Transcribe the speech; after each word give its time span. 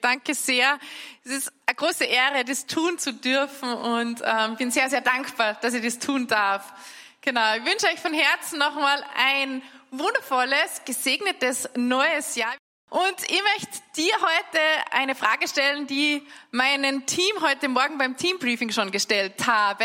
Danke 0.00 0.34
sehr. 0.34 0.78
Es 1.24 1.32
ist 1.32 1.52
eine 1.66 1.74
große 1.74 2.04
Ehre, 2.04 2.44
das 2.44 2.66
tun 2.66 2.98
zu 2.98 3.12
dürfen 3.12 3.72
und 3.72 4.22
ähm, 4.24 4.56
bin 4.56 4.70
sehr, 4.70 4.88
sehr 4.88 5.00
dankbar, 5.00 5.54
dass 5.60 5.74
ich 5.74 5.84
das 5.84 5.98
tun 5.98 6.26
darf. 6.26 6.72
Genau, 7.20 7.56
ich 7.56 7.64
wünsche 7.64 7.86
euch 7.86 8.00
von 8.00 8.14
Herzen 8.14 8.58
nochmal 8.58 9.04
ein 9.16 9.62
wundervolles, 9.90 10.82
gesegnetes 10.84 11.68
neues 11.74 12.36
Jahr. 12.36 12.54
Und 12.90 13.22
ich 13.28 13.42
möchte 13.42 13.82
dir 13.96 14.14
heute 14.14 14.60
eine 14.92 15.14
Frage 15.14 15.46
stellen, 15.46 15.86
die 15.86 16.26
meinen 16.52 17.04
Team 17.04 17.34
heute 17.42 17.68
Morgen 17.68 17.98
beim 17.98 18.16
Teambriefing 18.16 18.72
schon 18.72 18.90
gestellt 18.90 19.46
habe, 19.46 19.84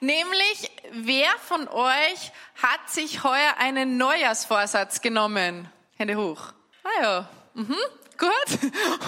nämlich 0.00 0.70
wer 0.90 1.30
von 1.46 1.66
euch 1.68 2.30
hat 2.62 2.90
sich 2.90 3.24
heuer 3.24 3.54
einen 3.58 3.96
Neujahrsvorsatz 3.96 5.00
genommen? 5.00 5.70
Hände 5.96 6.16
hoch. 6.16 6.52
Ah 6.84 7.02
ja, 7.02 7.28
mhm. 7.54 7.76
Gut. 8.18 8.30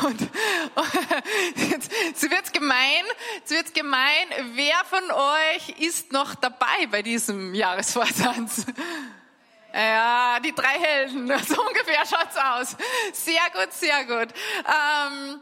Und, 0.05 0.21
und 0.21 0.30
jetzt, 1.71 1.93
jetzt 1.93 2.31
wird's 2.31 2.53
gemein, 2.53 3.04
jetzt 3.36 3.50
wird's 3.50 3.72
gemein. 3.72 4.26
Wer 4.54 4.76
von 4.85 5.11
euch 5.11 5.81
ist 5.81 6.12
noch 6.12 6.35
dabei 6.35 6.86
bei 6.90 7.03
diesem 7.03 7.54
Jahresvorsatz? 7.54 8.67
Ja, 9.72 10.39
die 10.39 10.54
drei 10.54 10.79
Helden, 10.79 11.26
so 11.48 11.61
ungefähr 11.61 12.07
schaut's 12.07 12.36
aus. 12.36 12.76
Sehr 13.12 13.43
gut, 13.53 13.72
sehr 13.72 14.04
gut. 14.04 14.32
Ähm, 14.67 15.40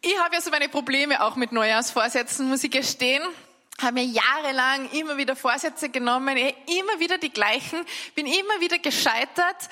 ich 0.00 0.16
habe 0.20 0.36
ja 0.36 0.40
so 0.40 0.50
meine 0.50 0.68
Probleme 0.68 1.22
auch 1.22 1.34
mit 1.34 1.50
Neujahrsvorsätzen, 1.50 2.48
muss 2.48 2.62
ich 2.62 2.70
gestehen. 2.70 3.22
Habe 3.80 3.94
mir 3.94 4.04
jahrelang 4.04 4.88
immer 4.90 5.16
wieder 5.16 5.34
Vorsätze 5.34 5.88
genommen, 5.88 6.36
eh, 6.36 6.54
immer 6.66 7.00
wieder 7.00 7.18
die 7.18 7.30
gleichen, 7.30 7.84
bin 8.14 8.26
immer 8.26 8.60
wieder 8.60 8.78
gescheitert 8.78 9.68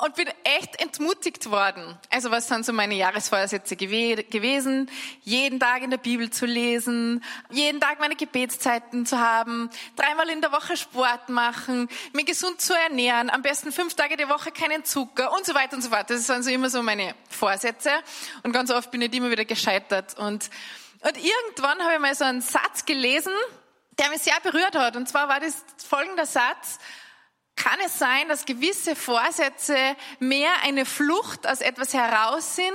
und 0.00 0.14
bin 0.14 0.28
echt 0.44 0.80
entmutigt 0.80 1.50
worden. 1.50 1.98
Also 2.10 2.30
was 2.30 2.48
sind 2.48 2.64
so 2.64 2.72
meine 2.72 2.94
Jahresvorsätze 2.94 3.76
gew 3.76 4.22
gewesen? 4.30 4.90
Jeden 5.22 5.60
Tag 5.60 5.82
in 5.82 5.90
der 5.90 5.98
Bibel 5.98 6.30
zu 6.30 6.46
lesen, 6.46 7.22
jeden 7.50 7.80
Tag 7.80 8.00
meine 8.00 8.16
Gebetszeiten 8.16 9.06
zu 9.06 9.18
haben, 9.18 9.70
dreimal 9.96 10.28
in 10.30 10.40
der 10.40 10.52
Woche 10.52 10.76
Sport 10.76 11.28
machen, 11.28 11.88
mich 12.12 12.26
gesund 12.26 12.60
zu 12.60 12.74
ernähren, 12.74 13.30
am 13.30 13.42
besten 13.42 13.72
fünf 13.72 13.94
Tage 13.94 14.16
die 14.16 14.28
Woche 14.28 14.50
keinen 14.52 14.84
Zucker 14.84 15.32
und 15.36 15.44
so 15.44 15.54
weiter 15.54 15.76
und 15.76 15.82
so 15.82 15.90
fort. 15.90 16.08
Das 16.08 16.26
sind 16.26 16.42
so 16.42 16.50
immer 16.50 16.70
so 16.70 16.82
meine 16.82 17.14
Vorsätze 17.28 17.90
und 18.42 18.52
ganz 18.52 18.70
oft 18.70 18.90
bin 18.90 19.02
ich 19.02 19.12
immer 19.12 19.30
wieder 19.30 19.44
gescheitert 19.44 20.18
und 20.18 20.50
und 21.02 21.16
irgendwann 21.16 21.82
habe 21.82 21.94
ich 21.94 21.98
mal 21.98 22.14
so 22.14 22.24
einen 22.24 22.42
Satz 22.42 22.84
gelesen, 22.84 23.32
der 23.98 24.10
mich 24.10 24.20
sehr 24.20 24.38
berührt 24.42 24.74
hat. 24.74 24.96
Und 24.96 25.08
zwar 25.08 25.28
war 25.28 25.40
das 25.40 25.64
folgender 25.88 26.26
Satz 26.26 26.78
kann 27.62 27.78
es 27.84 27.98
sein, 27.98 28.28
dass 28.28 28.46
gewisse 28.46 28.96
Vorsätze 28.96 29.76
mehr 30.18 30.50
eine 30.62 30.86
Flucht 30.86 31.46
aus 31.46 31.60
etwas 31.60 31.94
heraus 31.94 32.56
sind, 32.56 32.72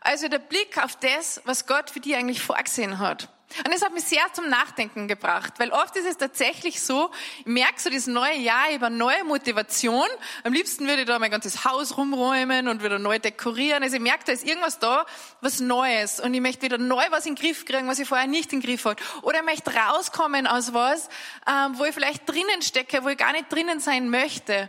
also 0.00 0.28
der 0.28 0.38
Blick 0.38 0.82
auf 0.82 0.96
das, 0.96 1.40
was 1.44 1.66
Gott 1.66 1.90
für 1.90 2.00
dich 2.00 2.14
eigentlich 2.16 2.42
vorgesehen 2.42 2.98
hat. 2.98 3.28
Und 3.64 3.72
das 3.72 3.82
hat 3.82 3.94
mich 3.94 4.04
sehr 4.04 4.24
zum 4.32 4.48
Nachdenken 4.48 5.06
gebracht, 5.08 5.54
weil 5.58 5.70
oft 5.70 5.94
ist 5.96 6.06
es 6.06 6.16
tatsächlich 6.16 6.82
so, 6.82 7.10
ich 7.38 7.46
merke 7.46 7.80
so 7.80 7.88
dieses 7.88 8.08
neue 8.08 8.36
Jahr 8.36 8.72
über 8.72 8.90
neue 8.90 9.22
Motivation. 9.24 10.06
Am 10.42 10.52
liebsten 10.52 10.86
würde 10.86 11.02
ich 11.02 11.06
da 11.06 11.18
mein 11.18 11.30
ganzes 11.30 11.64
Haus 11.64 11.96
rumräumen 11.96 12.68
und 12.68 12.82
wieder 12.82 12.98
neu 12.98 13.18
dekorieren. 13.18 13.82
Also 13.82 13.96
ich 13.96 14.02
merke, 14.02 14.24
da 14.26 14.32
ist 14.32 14.44
irgendwas 14.44 14.78
da, 14.78 15.06
was 15.40 15.60
Neues. 15.60 16.20
Und 16.20 16.34
ich 16.34 16.40
möchte 16.40 16.62
wieder 16.62 16.76
neu 16.76 17.04
was 17.10 17.24
in 17.24 17.34
den 17.34 17.42
Griff 17.42 17.64
kriegen, 17.64 17.86
was 17.86 17.98
ich 17.98 18.08
vorher 18.08 18.26
nicht 18.26 18.52
in 18.52 18.60
den 18.60 18.68
Griff 18.68 18.84
hatte. 18.84 19.02
Oder 19.22 19.38
ich 19.38 19.44
möchte 19.44 19.72
rauskommen 19.72 20.46
aus 20.46 20.74
was, 20.74 21.08
ähm, 21.48 21.78
wo 21.78 21.84
ich 21.84 21.94
vielleicht 21.94 22.28
drinnen 22.28 22.62
stecke, 22.62 23.04
wo 23.04 23.08
ich 23.08 23.16
gar 23.16 23.32
nicht 23.32 23.50
drinnen 23.50 23.78
sein 23.80 24.10
möchte. 24.10 24.68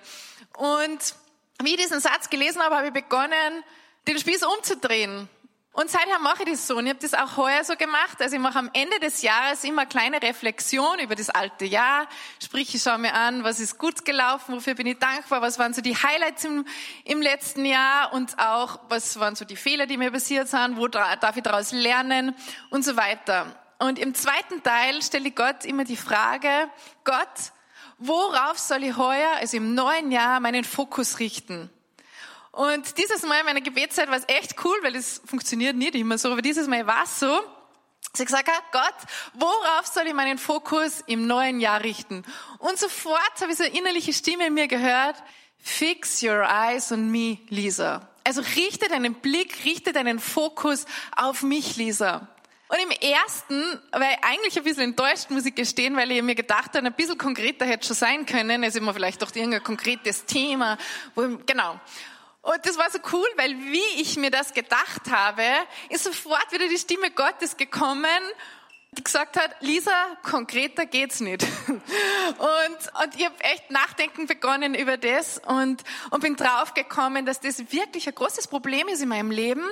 Und 0.55 1.15
wie 1.63 1.71
ich 1.71 1.77
diesen 1.77 1.99
Satz 1.99 2.29
gelesen 2.29 2.61
habe, 2.61 2.75
habe 2.75 2.87
ich 2.87 2.93
begonnen, 2.93 3.63
den 4.07 4.19
Spieß 4.19 4.43
umzudrehen 4.43 5.27
und 5.79 5.91
seither 5.91 6.17
mache 6.17 6.41
ich 6.41 6.49
das 6.49 6.65
so. 6.65 6.77
Und 6.77 6.87
ich 6.87 6.89
habe 6.89 6.99
das 6.99 7.13
auch 7.13 7.37
heuer 7.37 7.63
so 7.63 7.75
gemacht. 7.75 8.19
Also 8.19 8.35
ich 8.35 8.41
mache 8.41 8.57
am 8.57 8.71
Ende 8.73 8.99
des 8.99 9.21
Jahres 9.21 9.63
immer 9.63 9.83
eine 9.83 9.89
kleine 9.89 10.19
Reflexion 10.19 10.97
über 10.97 11.13
das 11.13 11.29
alte 11.29 11.65
Jahr. 11.65 12.07
Sprich, 12.43 12.73
ich 12.73 12.81
schaue 12.81 12.97
mir 12.97 13.13
an, 13.13 13.43
was 13.43 13.59
ist 13.59 13.77
gut 13.77 14.03
gelaufen, 14.03 14.55
wofür 14.55 14.73
bin 14.73 14.87
ich 14.87 14.97
dankbar, 14.97 15.43
was 15.43 15.59
waren 15.59 15.75
so 15.75 15.81
die 15.81 15.95
Highlights 15.95 16.45
im, 16.45 16.65
im 17.05 17.21
letzten 17.21 17.63
Jahr 17.63 18.11
und 18.11 18.39
auch, 18.39 18.79
was 18.89 19.19
waren 19.19 19.35
so 19.35 19.45
die 19.45 19.55
Fehler, 19.55 19.85
die 19.85 19.97
mir 19.97 20.09
passiert 20.09 20.47
sind, 20.47 20.77
wo 20.77 20.87
darf 20.87 21.37
ich 21.37 21.43
daraus 21.43 21.71
lernen 21.71 22.33
und 22.71 22.83
so 22.83 22.97
weiter. 22.97 23.45
Und 23.77 23.99
im 23.99 24.15
zweiten 24.15 24.63
Teil 24.63 25.03
stelle 25.03 25.27
ich 25.27 25.35
Gott 25.35 25.63
immer 25.63 25.83
die 25.83 25.95
Frage, 25.95 26.49
Gott, 27.03 27.51
worauf 27.99 28.57
soll 28.57 28.83
ich 28.83 28.97
heuer, 28.97 29.29
also 29.35 29.57
im 29.57 29.75
neuen 29.75 30.11
Jahr, 30.11 30.39
meinen 30.39 30.63
Fokus 30.63 31.19
richten? 31.19 31.69
Und 32.57 32.97
dieses 32.97 33.21
Mal 33.21 33.41
in 33.41 33.45
meiner 33.45 33.61
Gebetszeit 33.61 34.09
war 34.09 34.17
es 34.17 34.23
echt 34.27 34.55
cool, 34.65 34.75
weil 34.81 34.95
es 34.95 35.21
funktioniert 35.23 35.75
nicht 35.75 35.93
immer 35.93 36.17
so, 36.17 36.31
aber 36.31 36.41
dieses 36.41 36.67
Mal 36.67 36.87
war 36.87 37.03
es 37.03 37.19
so, 37.19 37.39
dass 38.11 38.19
ich 38.19 38.25
gesagt 38.25 38.47
habe, 38.47 38.63
Gott, 38.71 38.95
worauf 39.35 39.85
soll 39.85 40.07
ich 40.07 40.15
meinen 40.15 40.39
Fokus 40.39 41.03
im 41.05 41.27
neuen 41.27 41.59
Jahr 41.59 41.83
richten? 41.83 42.25
Und 42.57 42.79
sofort 42.79 43.31
habe 43.41 43.51
ich 43.51 43.59
so 43.59 43.63
eine 43.63 43.77
innerliche 43.77 44.11
Stimme 44.11 44.47
in 44.47 44.55
mir 44.55 44.67
gehört, 44.67 45.17
fix 45.59 46.23
your 46.23 46.49
eyes 46.49 46.91
on 46.91 47.11
me, 47.11 47.37
Lisa. 47.49 48.09
Also 48.23 48.41
richte 48.55 48.89
deinen 48.89 49.13
Blick, 49.13 49.63
richte 49.63 49.93
deinen 49.93 50.17
Fokus 50.17 50.87
auf 51.15 51.43
mich, 51.43 51.75
Lisa. 51.75 52.27
Und 52.69 52.79
im 52.79 52.89
ersten 52.89 53.79
war 53.91 54.11
ich 54.13 54.23
eigentlich 54.23 54.57
ein 54.57 54.63
bisschen 54.63 54.83
enttäuscht, 54.83 55.29
muss 55.29 55.45
ich 55.45 55.53
gestehen, 55.53 55.95
weil 55.95 56.11
ich 56.11 56.23
mir 56.23 56.33
gedacht 56.33 56.73
habe, 56.73 56.87
ein 56.87 56.93
bisschen 56.93 57.19
konkreter 57.19 57.67
hätte 57.67 57.85
schon 57.85 57.95
sein 57.95 58.25
können. 58.25 58.63
Also 58.63 58.79
immer 58.79 58.95
vielleicht 58.95 59.21
doch 59.21 59.33
irgendein 59.35 59.63
konkretes 59.63 60.25
Thema. 60.25 60.79
Wo, 61.13 61.37
genau. 61.45 61.79
Und 62.47 62.65
das 62.65 62.77
war 62.77 62.89
so 62.89 62.99
cool, 63.11 63.27
weil 63.35 63.57
wie 63.57 64.01
ich 64.01 64.15
mir 64.15 64.31
das 64.31 64.53
gedacht 64.53 65.11
habe, 65.11 65.43
ist 65.89 66.05
sofort 66.05 66.49
wieder 66.53 66.69
die 66.69 66.77
Stimme 66.77 67.11
Gottes 67.11 67.57
gekommen, 67.57 68.07
die 68.93 69.03
gesagt 69.03 69.35
hat, 69.35 69.51
Lisa, 69.59 69.91
konkreter 70.23 70.85
geht's 70.85 71.19
nicht. 71.19 71.45
Und, 71.67 73.03
und 73.03 73.15
ich 73.15 73.25
habe 73.25 73.35
echt 73.39 73.69
nachdenken 73.69 74.27
begonnen 74.27 74.75
über 74.75 74.95
das 74.97 75.41
und, 75.45 75.83
und 76.09 76.21
bin 76.21 76.35
draufgekommen, 76.35 77.25
dass 77.25 77.41
das 77.41 77.71
wirklich 77.71 78.07
ein 78.07 78.15
großes 78.15 78.47
Problem 78.47 78.87
ist 78.87 79.01
in 79.01 79.09
meinem 79.09 79.31
Leben, 79.31 79.63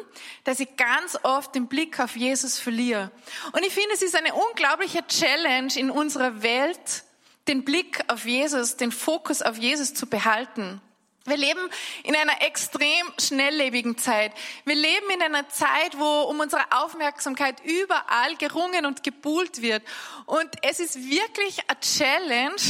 dass 0.44 0.60
ich 0.60 0.76
ganz 0.76 1.18
oft 1.24 1.56
den 1.56 1.68
Blick 1.68 2.00
auf 2.00 2.16
Jesus 2.16 2.60
verliere. 2.60 3.12
Und 3.54 3.66
ich 3.66 3.74
finde, 3.74 3.90
es 3.94 4.02
ist 4.02 4.16
eine 4.16 4.34
unglaubliche 4.34 5.06
Challenge 5.08 5.74
in 5.76 5.92
unserer 5.92 6.42
Welt, 6.44 7.04
den 7.48 7.64
Blick 7.64 8.04
auf 8.08 8.26
Jesus, 8.26 8.76
den 8.76 8.92
Fokus 8.92 9.42
auf 9.42 9.58
Jesus 9.58 9.94
zu 9.94 10.08
behalten. 10.08 10.82
Wir 11.26 11.38
leben 11.38 11.60
in 12.04 12.16
einer 12.16 12.40
extrem 12.44 13.12
schnelllebigen 13.20 13.98
Zeit. 13.98 14.32
Wir 14.64 14.76
leben 14.76 15.10
in 15.10 15.24
einer 15.24 15.50
Zeit, 15.50 15.98
wo 15.98 16.22
um 16.22 16.40
unsere 16.40 16.72
Aufmerksamkeit 16.72 17.64
überall 17.64 18.36
gerungen 18.38 18.86
und 18.86 19.04
gebuhlt 19.04 19.64
wird. 19.64 19.82
Und 20.28 20.50
es 20.62 20.80
ist 20.80 21.10
wirklich 21.10 21.60
eine 21.68 21.80
Challenge, 21.80 22.62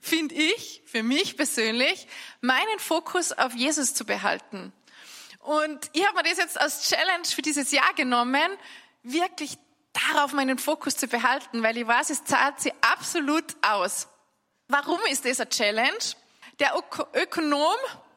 finde 0.00 0.34
ich, 0.34 0.82
für 0.86 1.04
mich 1.04 1.36
persönlich, 1.36 2.08
meinen 2.40 2.78
Fokus 2.80 3.30
auf 3.30 3.54
Jesus 3.54 3.94
zu 3.94 4.04
behalten. 4.04 4.72
Und 5.38 5.88
ich 5.92 6.04
habe 6.04 6.16
mir 6.16 6.24
das 6.24 6.38
jetzt 6.38 6.60
als 6.60 6.88
Challenge 6.88 7.24
für 7.24 7.42
dieses 7.42 7.70
Jahr 7.70 7.94
genommen, 7.94 8.50
wirklich 9.04 9.56
darauf 9.92 10.32
meinen 10.32 10.58
Fokus 10.58 10.96
zu 10.96 11.06
behalten, 11.06 11.62
weil 11.62 11.76
ich 11.76 11.86
weiß, 11.86 12.10
es 12.10 12.24
zahlt 12.24 12.60
sich 12.60 12.72
absolut 12.80 13.44
aus. 13.62 14.08
Warum 14.66 14.98
ist 15.08 15.24
das 15.24 15.38
eine 15.38 15.48
Challenge? 15.48 15.98
Der 16.60 16.74
Ökonom 17.14 17.74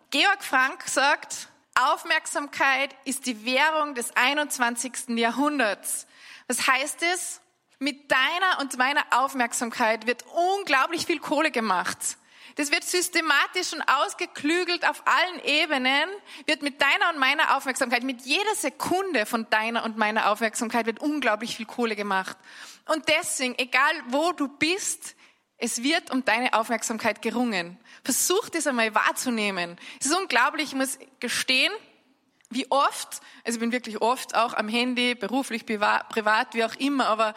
Georg 0.09 0.43
Frank 0.43 0.83
sagt, 0.85 1.47
Aufmerksamkeit 1.75 2.93
ist 3.05 3.25
die 3.25 3.45
Währung 3.45 3.95
des 3.95 4.13
21. 4.17 5.17
Jahrhunderts. 5.17 6.07
Was 6.49 6.67
heißt 6.67 7.03
es? 7.03 7.39
Mit 7.79 8.11
deiner 8.11 8.59
und 8.59 8.77
meiner 8.77 9.05
Aufmerksamkeit 9.11 10.07
wird 10.07 10.25
unglaublich 10.57 11.05
viel 11.05 11.19
Kohle 11.19 11.51
gemacht. 11.51 11.97
Das 12.55 12.69
wird 12.69 12.83
systematisch 12.83 13.71
und 13.71 13.81
ausgeklügelt 13.81 14.87
auf 14.89 15.03
allen 15.05 15.39
Ebenen, 15.45 16.09
wird 16.45 16.63
mit 16.63 16.81
deiner 16.81 17.11
und 17.13 17.19
meiner 17.19 17.55
Aufmerksamkeit, 17.55 18.03
mit 18.03 18.23
jeder 18.23 18.55
Sekunde 18.55 19.25
von 19.25 19.49
deiner 19.51 19.85
und 19.85 19.97
meiner 19.97 20.29
Aufmerksamkeit 20.29 20.85
wird 20.85 20.99
unglaublich 20.99 21.55
viel 21.55 21.65
Kohle 21.65 21.95
gemacht. 21.95 22.35
Und 22.87 23.07
deswegen, 23.07 23.57
egal 23.57 23.93
wo 24.09 24.33
du 24.33 24.49
bist, 24.49 25.15
es 25.57 25.83
wird 25.83 26.11
um 26.11 26.25
deine 26.25 26.53
Aufmerksamkeit 26.53 27.21
gerungen. 27.21 27.77
Versuch 28.03 28.49
das 28.49 28.67
einmal 28.67 28.93
wahrzunehmen. 28.93 29.77
Es 29.99 30.07
ist 30.07 30.17
unglaublich, 30.17 30.69
ich 30.69 30.75
muss 30.75 30.99
gestehen, 31.19 31.71
wie 32.49 32.69
oft, 32.69 33.21
also 33.43 33.57
ich 33.57 33.59
bin 33.59 33.71
wirklich 33.71 34.01
oft 34.01 34.35
auch 34.35 34.53
am 34.53 34.67
Handy, 34.67 35.15
beruflich, 35.15 35.65
privat, 35.65 36.53
wie 36.53 36.63
auch 36.63 36.75
immer, 36.75 37.07
aber 37.07 37.33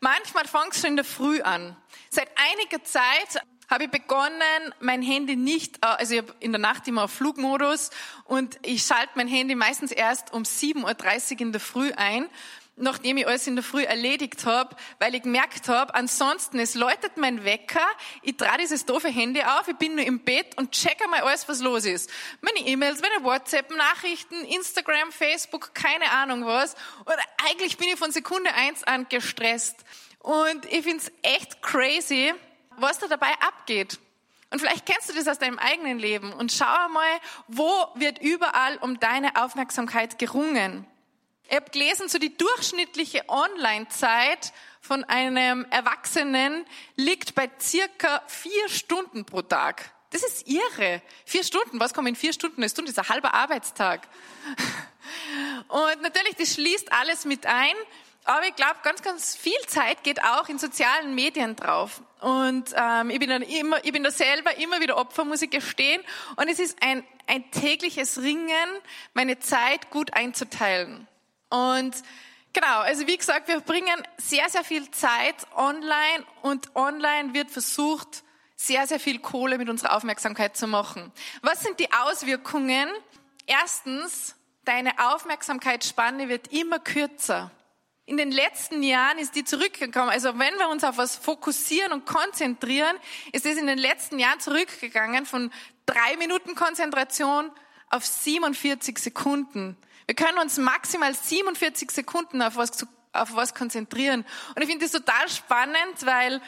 manchmal 0.00 0.46
fängt 0.46 0.72
es 0.72 0.80
schon 0.80 0.90
in 0.90 0.96
der 0.96 1.04
Früh 1.04 1.40
an. 1.42 1.76
Seit 2.10 2.28
einiger 2.36 2.82
Zeit 2.82 3.40
habe 3.68 3.84
ich 3.84 3.90
begonnen, 3.90 4.74
mein 4.80 5.02
Handy 5.02 5.36
nicht, 5.36 5.82
also 5.82 6.14
ich 6.14 6.22
habe 6.22 6.34
in 6.40 6.52
der 6.52 6.60
Nacht 6.60 6.86
immer 6.86 7.04
auf 7.04 7.12
Flugmodus 7.12 7.90
und 8.24 8.58
ich 8.62 8.84
schalte 8.84 9.12
mein 9.16 9.28
Handy 9.28 9.54
meistens 9.54 9.92
erst 9.92 10.32
um 10.32 10.44
7.30 10.44 11.34
Uhr 11.34 11.40
in 11.40 11.52
der 11.52 11.60
Früh 11.60 11.92
ein, 11.92 12.28
nachdem 12.76 13.16
ich 13.16 13.26
alles 13.26 13.46
in 13.46 13.56
der 13.56 13.64
Früh 13.64 13.82
erledigt 13.82 14.44
habe, 14.44 14.76
weil 14.98 15.14
ich 15.14 15.22
gemerkt 15.22 15.68
habe, 15.68 15.94
ansonsten, 15.94 16.58
es 16.58 16.74
läutet 16.74 17.16
mein 17.16 17.44
Wecker, 17.44 17.86
ich 18.22 18.36
drehe 18.36 18.58
dieses 18.60 18.84
doofe 18.84 19.08
Handy 19.08 19.42
auf, 19.42 19.66
ich 19.66 19.76
bin 19.76 19.96
nur 19.96 20.04
im 20.04 20.20
Bett 20.20 20.56
und 20.58 20.72
check 20.72 21.02
einmal 21.02 21.22
alles, 21.22 21.48
was 21.48 21.60
los 21.60 21.86
ist. 21.86 22.10
Meine 22.42 22.66
E-Mails, 22.66 23.00
meine 23.00 23.24
WhatsApp, 23.24 23.70
Nachrichten, 23.74 24.44
Instagram, 24.44 25.10
Facebook, 25.10 25.74
keine 25.74 26.10
Ahnung 26.10 26.44
was. 26.44 26.74
Und 27.04 27.16
eigentlich 27.48 27.78
bin 27.78 27.88
ich 27.88 27.96
von 27.96 28.12
Sekunde 28.12 28.52
eins 28.52 28.84
an 28.84 29.06
gestresst. 29.08 29.76
Und 30.18 30.66
ich 30.66 30.82
find's 30.82 31.10
echt 31.22 31.62
crazy, 31.62 32.34
was 32.76 32.98
da 32.98 33.06
dabei 33.06 33.32
abgeht. 33.40 33.98
Und 34.50 34.60
vielleicht 34.60 34.86
kennst 34.86 35.08
du 35.08 35.14
das 35.14 35.26
aus 35.26 35.38
deinem 35.38 35.58
eigenen 35.58 35.98
Leben 35.98 36.32
und 36.32 36.52
schau 36.52 36.84
einmal, 36.84 37.20
wo 37.48 37.68
wird 37.94 38.20
überall 38.20 38.76
um 38.78 39.00
deine 39.00 39.42
Aufmerksamkeit 39.42 40.18
gerungen. 40.18 40.86
Ich 41.48 41.56
habe 41.56 41.70
gelesen, 41.70 42.08
so 42.08 42.18
die 42.18 42.36
durchschnittliche 42.36 43.24
Online-Zeit 43.28 44.52
von 44.80 45.04
einem 45.04 45.64
Erwachsenen 45.70 46.66
liegt 46.96 47.34
bei 47.34 47.48
circa 47.60 48.22
vier 48.26 48.68
Stunden 48.68 49.24
pro 49.24 49.42
Tag. 49.42 49.92
Das 50.10 50.24
ist 50.24 50.48
irre. 50.48 51.02
Vier 51.24 51.44
Stunden, 51.44 51.78
was 51.78 51.94
kommt 51.94 52.08
in 52.08 52.16
vier 52.16 52.32
Stunden? 52.32 52.62
Eine 52.62 52.68
Stunde 52.68 52.90
ist 52.90 52.98
ein 52.98 53.08
halber 53.08 53.34
Arbeitstag. 53.34 54.08
Und 55.68 56.02
natürlich, 56.02 56.34
das 56.36 56.54
schließt 56.54 56.92
alles 56.92 57.24
mit 57.24 57.46
ein. 57.46 57.74
Aber 58.24 58.44
ich 58.46 58.56
glaube, 58.56 58.76
ganz, 58.82 59.02
ganz 59.02 59.36
viel 59.36 59.60
Zeit 59.68 60.02
geht 60.02 60.24
auch 60.24 60.48
in 60.48 60.58
sozialen 60.58 61.14
Medien 61.14 61.54
drauf. 61.54 62.02
Und 62.20 62.74
ähm, 62.76 63.10
ich, 63.10 63.20
bin 63.20 63.30
dann 63.30 63.42
immer, 63.42 63.84
ich 63.84 63.92
bin 63.92 64.02
da 64.02 64.10
selber 64.10 64.56
immer 64.58 64.80
wieder 64.80 64.96
Opfer, 64.96 65.24
muss 65.24 65.42
ich 65.42 65.50
gestehen. 65.50 66.02
Und 66.34 66.48
es 66.48 66.58
ist 66.58 66.82
ein, 66.82 67.04
ein 67.28 67.48
tägliches 67.52 68.18
Ringen, 68.20 68.68
meine 69.14 69.38
Zeit 69.38 69.90
gut 69.90 70.12
einzuteilen. 70.14 71.06
Und 71.48 71.94
genau, 72.52 72.80
also 72.80 73.06
wie 73.06 73.16
gesagt, 73.16 73.48
wir 73.48 73.60
bringen 73.60 74.02
sehr, 74.18 74.48
sehr 74.48 74.64
viel 74.64 74.90
Zeit 74.90 75.46
online 75.54 76.24
und 76.42 76.74
online 76.74 77.34
wird 77.34 77.50
versucht, 77.50 78.24
sehr, 78.56 78.86
sehr 78.86 78.98
viel 78.98 79.18
Kohle 79.18 79.58
mit 79.58 79.68
unserer 79.68 79.94
Aufmerksamkeit 79.94 80.56
zu 80.56 80.66
machen. 80.66 81.12
Was 81.42 81.60
sind 81.62 81.78
die 81.78 81.92
Auswirkungen? 81.92 82.88
Erstens, 83.46 84.34
deine 84.64 84.92
Aufmerksamkeitsspanne 84.98 86.28
wird 86.28 86.48
immer 86.52 86.78
kürzer. 86.78 87.50
In 88.06 88.16
den 88.16 88.30
letzten 88.30 88.82
Jahren 88.82 89.18
ist 89.18 89.34
die 89.34 89.44
zurückgekommen. 89.44 90.10
Also 90.10 90.38
wenn 90.38 90.56
wir 90.58 90.68
uns 90.68 90.84
auf 90.84 90.96
was 90.96 91.16
fokussieren 91.16 91.92
und 91.92 92.06
konzentrieren, 92.06 92.96
ist 93.32 93.46
es 93.46 93.58
in 93.58 93.66
den 93.66 93.78
letzten 93.78 94.18
Jahren 94.18 94.38
zurückgegangen 94.38 95.26
von 95.26 95.52
drei 95.86 96.16
Minuten 96.16 96.54
Konzentration 96.54 97.50
auf 97.90 98.06
47 98.06 98.98
Sekunden. 98.98 99.76
Wir 100.06 100.14
können 100.14 100.38
uns 100.38 100.56
maximal 100.58 101.12
47 101.14 101.90
Sekunden 101.90 102.40
auf 102.40 102.56
was, 102.56 102.86
auf 103.12 103.34
was 103.34 103.54
konzentrieren. 103.54 104.24
Und 104.54 104.62
ich 104.62 104.68
finde 104.68 104.84
das 104.84 104.92
total 104.92 105.28
spannend, 105.28 106.04
weil 106.04 106.40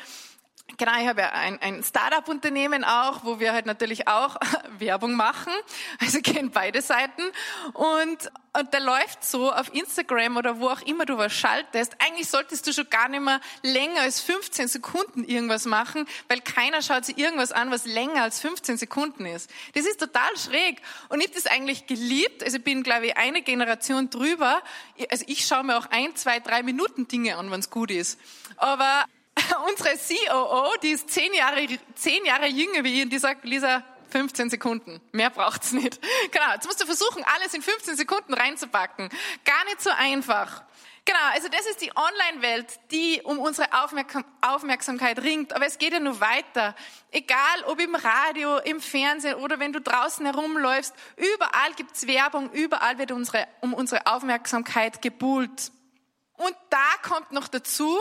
Genau, 0.76 0.93
ich 1.00 1.08
habe 1.08 1.22
ja 1.22 1.31
ein, 1.31 1.60
ein 1.60 1.82
Startup-Unternehmen 1.82 2.84
auch, 2.84 3.25
wo 3.25 3.40
wir 3.40 3.52
halt 3.52 3.66
natürlich 3.66 4.06
auch 4.06 4.37
Werbung 4.78 5.14
machen. 5.14 5.52
Also 5.99 6.20
gehen 6.20 6.50
beide 6.50 6.82
Seiten. 6.82 7.22
Und, 7.72 8.31
und 8.56 8.75
da 8.75 8.78
läuft 8.78 9.25
so 9.25 9.52
auf 9.52 9.75
Instagram 9.75 10.37
oder 10.37 10.60
wo 10.60 10.69
auch 10.69 10.82
immer 10.82 11.06
du 11.06 11.16
was 11.16 11.32
schaltest. 11.32 11.96
Eigentlich 12.00 12.28
solltest 12.28 12.66
du 12.66 12.72
schon 12.72 12.88
gar 12.90 13.08
nicht 13.08 13.22
mehr 13.22 13.40
länger 13.62 14.02
als 14.02 14.20
15 14.20 14.69
Sekunden 14.69 15.25
irgendwas 15.25 15.64
machen, 15.64 16.06
weil 16.28 16.40
keiner 16.40 16.82
schaut 16.82 17.06
sich 17.06 17.19
irgendwas 17.19 17.50
an, 17.50 17.70
was 17.70 17.87
länger 17.87 18.22
als 18.22 18.40
15 18.40 18.76
Sekunden 18.76 19.26
ist. 19.26 19.50
Das 19.75 19.87
ist 19.87 19.99
total 19.99 20.37
schräg. 20.37 20.81
Und 21.08 21.20
ich 21.20 21.28
habe 21.28 21.34
das 21.34 21.46
eigentlich 21.46 21.87
geliebt. 21.87 22.44
Also 22.44 22.58
ich 22.58 22.64
bin, 22.64 22.82
glaube 22.82 23.06
ich, 23.06 23.16
eine 23.16 23.43
Generation 23.43 24.11
drüber. 24.11 24.62
Also 25.11 25.25
ich 25.26 25.46
schaue 25.46 25.64
mir 25.64 25.78
auch 25.78 25.87
ein, 25.90 26.14
zwei, 26.14 26.40
drei 26.40 26.62
Minuten 26.62 27.08
Dinge 27.08 27.37
an, 27.37 27.50
wenn 27.50 27.61
es 27.61 27.70
gut 27.70 27.90
ist. 27.90 28.20
Aber 28.56 29.04
unsere 29.69 29.96
COO, 29.96 30.76
die 30.82 30.90
ist 30.90 31.11
zehn 31.11 31.32
Jahre, 31.35 31.67
zehn 31.94 32.25
Jahre 32.25 32.46
jünger 32.46 32.85
wie 32.85 32.99
ich, 32.99 33.05
und 33.05 33.11
die 33.11 33.19
sagt, 33.19 33.44
Lisa, 33.44 33.85
15 34.11 34.50
Sekunden. 34.50 35.00
Mehr 35.12 35.31
braucht's 35.31 35.73
nicht. 35.73 36.00
Genau, 36.31 36.52
jetzt 36.52 36.67
musst 36.67 36.81
du 36.81 36.87
versuchen, 36.87 37.25
alles 37.37 37.55
in 37.55 37.62
15 37.62 37.96
Sekunden 37.96 38.35
reinzupacken. 38.35 39.08
Gar 39.44 39.64
nicht 39.64 39.81
so 39.81 39.90
einfach. 39.90 40.62
Genau, 41.05 41.19
also 41.32 41.49
das 41.49 41.64
ist 41.67 41.81
die 41.81 41.90
Online-Welt, 41.96 42.67
die 42.90 43.23
um 43.25 43.38
unsere 43.38 43.69
Aufmerksamkeit 44.43 45.23
ringt. 45.23 45.55
Aber 45.55 45.64
es 45.64 45.79
geht 45.79 45.94
ja 45.94 46.00
nur 46.00 46.20
weiter. 46.20 46.75
Egal 47.11 47.64
ob 47.64 47.81
im 47.81 47.94
Radio, 47.94 48.58
im 48.58 48.79
Fernsehen 48.81 49.37
oder 49.37 49.58
wenn 49.58 49.73
du 49.73 49.81
draußen 49.81 50.26
herumläufst, 50.26 50.93
überall 51.17 51.73
gibt's 51.76 52.06
Werbung, 52.06 52.50
überall 52.52 52.99
wird 52.99 53.12
unsere, 53.12 53.49
um 53.62 53.73
unsere 53.73 54.06
Aufmerksamkeit 54.06 55.00
gebuhlt. 55.00 55.73
Und 56.35 56.55
da 56.69 57.08
kommt 57.08 57.32
noch 57.32 57.49
dazu, 57.49 57.99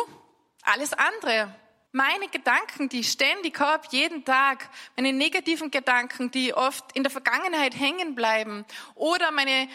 alles 0.67 0.93
andere. 0.93 1.53
Meine 1.93 2.27
Gedanken, 2.27 2.89
die 2.89 2.99
ich 2.99 3.11
ständig 3.11 3.59
habe, 3.59 3.87
jeden 3.91 4.25
Tag, 4.25 4.69
meine 4.97 5.13
negativen 5.13 5.71
Gedanken, 5.71 6.29
die 6.29 6.53
oft 6.53 6.91
in 6.93 7.03
der 7.03 7.11
Vergangenheit 7.11 7.79
hängen 7.79 8.13
bleiben, 8.13 8.65
oder 8.93 9.31
meine, 9.31 9.69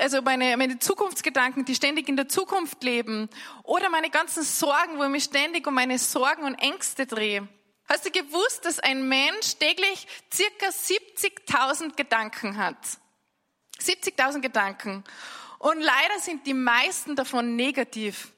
also 0.00 0.20
meine, 0.22 0.56
meine 0.56 0.80
Zukunftsgedanken, 0.80 1.64
die 1.64 1.74
ständig 1.74 2.08
in 2.08 2.16
der 2.16 2.28
Zukunft 2.28 2.82
leben, 2.82 3.30
oder 3.62 3.88
meine 3.90 4.10
ganzen 4.10 4.42
Sorgen, 4.42 4.98
wo 4.98 5.04
ich 5.04 5.08
mich 5.08 5.24
ständig 5.24 5.66
um 5.66 5.74
meine 5.74 5.98
Sorgen 5.98 6.42
und 6.42 6.56
Ängste 6.56 7.06
drehe. 7.06 7.48
Hast 7.88 8.04
du 8.04 8.10
gewusst, 8.10 8.64
dass 8.64 8.80
ein 8.80 9.08
Mensch 9.08 9.56
täglich 9.58 10.06
circa 10.32 10.66
70.000 10.66 11.94
Gedanken 11.94 12.56
hat? 12.56 12.76
70.000 13.80 14.40
Gedanken. 14.40 15.04
Und 15.58 15.80
leider 15.80 16.18
sind 16.18 16.46
die 16.46 16.54
meisten 16.54 17.14
davon 17.16 17.54
negativ. 17.54 18.32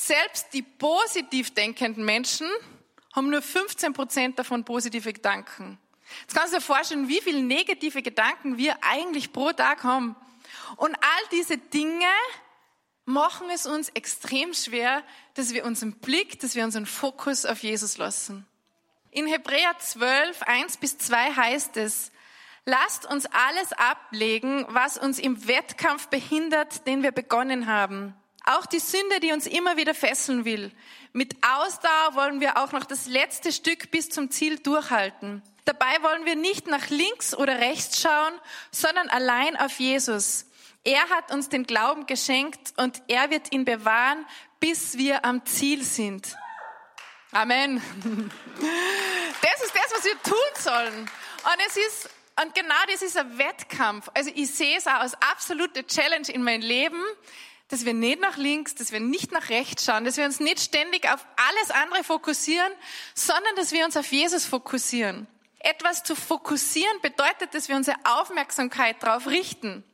Selbst 0.00 0.52
die 0.52 0.62
positiv 0.62 1.52
denkenden 1.54 2.04
Menschen 2.04 2.48
haben 3.16 3.30
nur 3.30 3.42
15 3.42 3.92
Prozent 3.92 4.38
davon 4.38 4.64
positive 4.64 5.12
Gedanken. 5.12 5.76
Jetzt 6.20 6.36
kannst 6.36 6.52
du 6.52 6.58
dir 6.58 6.62
vorstellen, 6.62 7.08
wie 7.08 7.20
viele 7.20 7.42
negative 7.42 8.00
Gedanken 8.00 8.58
wir 8.58 8.76
eigentlich 8.82 9.32
pro 9.32 9.50
Tag 9.52 9.82
haben. 9.82 10.14
Und 10.76 10.94
all 10.94 11.28
diese 11.32 11.58
Dinge 11.58 12.06
machen 13.06 13.50
es 13.50 13.66
uns 13.66 13.88
extrem 13.88 14.54
schwer, 14.54 15.02
dass 15.34 15.52
wir 15.52 15.64
unseren 15.64 15.94
Blick, 15.94 16.38
dass 16.38 16.54
wir 16.54 16.62
unseren 16.62 16.86
Fokus 16.86 17.44
auf 17.44 17.64
Jesus 17.64 17.98
lassen. 17.98 18.46
In 19.10 19.26
Hebräer 19.26 19.76
12, 19.80 20.42
1 20.42 20.76
bis 20.76 20.96
2 20.98 21.34
heißt 21.34 21.76
es, 21.76 22.12
lasst 22.64 23.04
uns 23.04 23.26
alles 23.26 23.72
ablegen, 23.72 24.64
was 24.68 24.96
uns 24.96 25.18
im 25.18 25.48
Wettkampf 25.48 26.06
behindert, 26.06 26.86
den 26.86 27.02
wir 27.02 27.10
begonnen 27.10 27.66
haben. 27.66 28.14
Auch 28.48 28.64
die 28.64 28.78
Sünde, 28.78 29.20
die 29.20 29.32
uns 29.32 29.46
immer 29.46 29.76
wieder 29.76 29.92
fesseln 29.92 30.46
will. 30.46 30.72
Mit 31.12 31.36
Ausdauer 31.42 32.14
wollen 32.14 32.40
wir 32.40 32.56
auch 32.56 32.72
noch 32.72 32.86
das 32.86 33.06
letzte 33.06 33.52
Stück 33.52 33.90
bis 33.90 34.08
zum 34.08 34.30
Ziel 34.30 34.58
durchhalten. 34.58 35.42
Dabei 35.66 36.02
wollen 36.02 36.24
wir 36.24 36.34
nicht 36.34 36.66
nach 36.66 36.88
links 36.88 37.34
oder 37.34 37.58
rechts 37.58 38.00
schauen, 38.00 38.32
sondern 38.70 39.10
allein 39.10 39.54
auf 39.54 39.78
Jesus. 39.78 40.46
Er 40.82 41.10
hat 41.10 41.30
uns 41.30 41.50
den 41.50 41.64
Glauben 41.64 42.06
geschenkt 42.06 42.72
und 42.78 43.02
er 43.08 43.28
wird 43.28 43.52
ihn 43.52 43.66
bewahren, 43.66 44.24
bis 44.60 44.96
wir 44.96 45.26
am 45.26 45.44
Ziel 45.44 45.84
sind. 45.84 46.34
Amen. 47.32 47.82
Das 49.40 49.62
ist 49.62 49.72
das, 49.72 49.92
was 49.94 50.04
wir 50.04 50.20
tun 50.22 50.34
sollen. 50.58 51.00
Und 51.00 51.66
es 51.68 51.76
ist, 51.76 52.10
und 52.42 52.54
genau 52.56 52.74
das 52.90 53.02
ist 53.02 53.16
ein 53.16 53.38
Wettkampf. 53.38 54.10
Also 54.14 54.32
ich 54.34 54.50
sehe 54.50 54.76
es 54.76 54.86
auch 54.88 54.94
als 54.94 55.14
absolute 55.14 55.86
Challenge 55.86 56.28
in 56.28 56.42
mein 56.42 56.60
Leben, 56.60 57.00
dass 57.68 57.84
wir 57.84 57.94
nicht 57.94 58.20
nach 58.20 58.36
links, 58.36 58.74
dass 58.74 58.92
wir 58.92 59.00
nicht 59.00 59.30
nach 59.30 59.50
rechts 59.50 59.84
schauen, 59.84 60.04
dass 60.04 60.16
wir 60.16 60.24
uns 60.24 60.40
nicht 60.40 60.60
ständig 60.60 61.08
auf 61.12 61.24
alles 61.36 61.70
andere 61.70 62.02
fokussieren, 62.02 62.72
sondern 63.14 63.54
dass 63.56 63.72
wir 63.72 63.84
uns 63.84 63.96
auf 63.96 64.10
Jesus 64.10 64.46
fokussieren. 64.46 65.26
Etwas 65.60 66.02
zu 66.02 66.14
fokussieren 66.14 67.00
bedeutet, 67.02 67.52
dass 67.52 67.68
wir 67.68 67.76
unsere 67.76 67.96
Aufmerksamkeit 68.04 69.02
darauf 69.02 69.26
richten. 69.26 69.84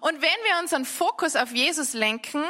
Und 0.00 0.14
wenn 0.14 0.20
wir 0.22 0.60
unseren 0.60 0.84
Fokus 0.84 1.36
auf 1.36 1.52
Jesus 1.52 1.92
lenken, 1.92 2.42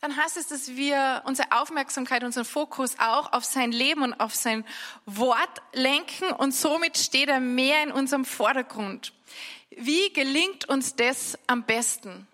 dann 0.00 0.16
heißt 0.16 0.38
es, 0.38 0.46
dass 0.46 0.76
wir 0.76 1.22
unsere 1.26 1.52
Aufmerksamkeit, 1.52 2.24
unseren 2.24 2.46
Fokus 2.46 2.98
auch 2.98 3.32
auf 3.32 3.44
sein 3.44 3.70
Leben 3.70 4.02
und 4.02 4.14
auf 4.14 4.34
sein 4.34 4.64
Wort 5.04 5.60
lenken 5.72 6.32
und 6.32 6.52
somit 6.52 6.96
steht 6.96 7.28
er 7.28 7.40
mehr 7.40 7.82
in 7.82 7.92
unserem 7.92 8.24
Vordergrund. 8.24 9.12
Wie 9.68 10.10
gelingt 10.12 10.68
uns 10.68 10.96
das 10.96 11.38
am 11.46 11.64
besten? 11.64 12.26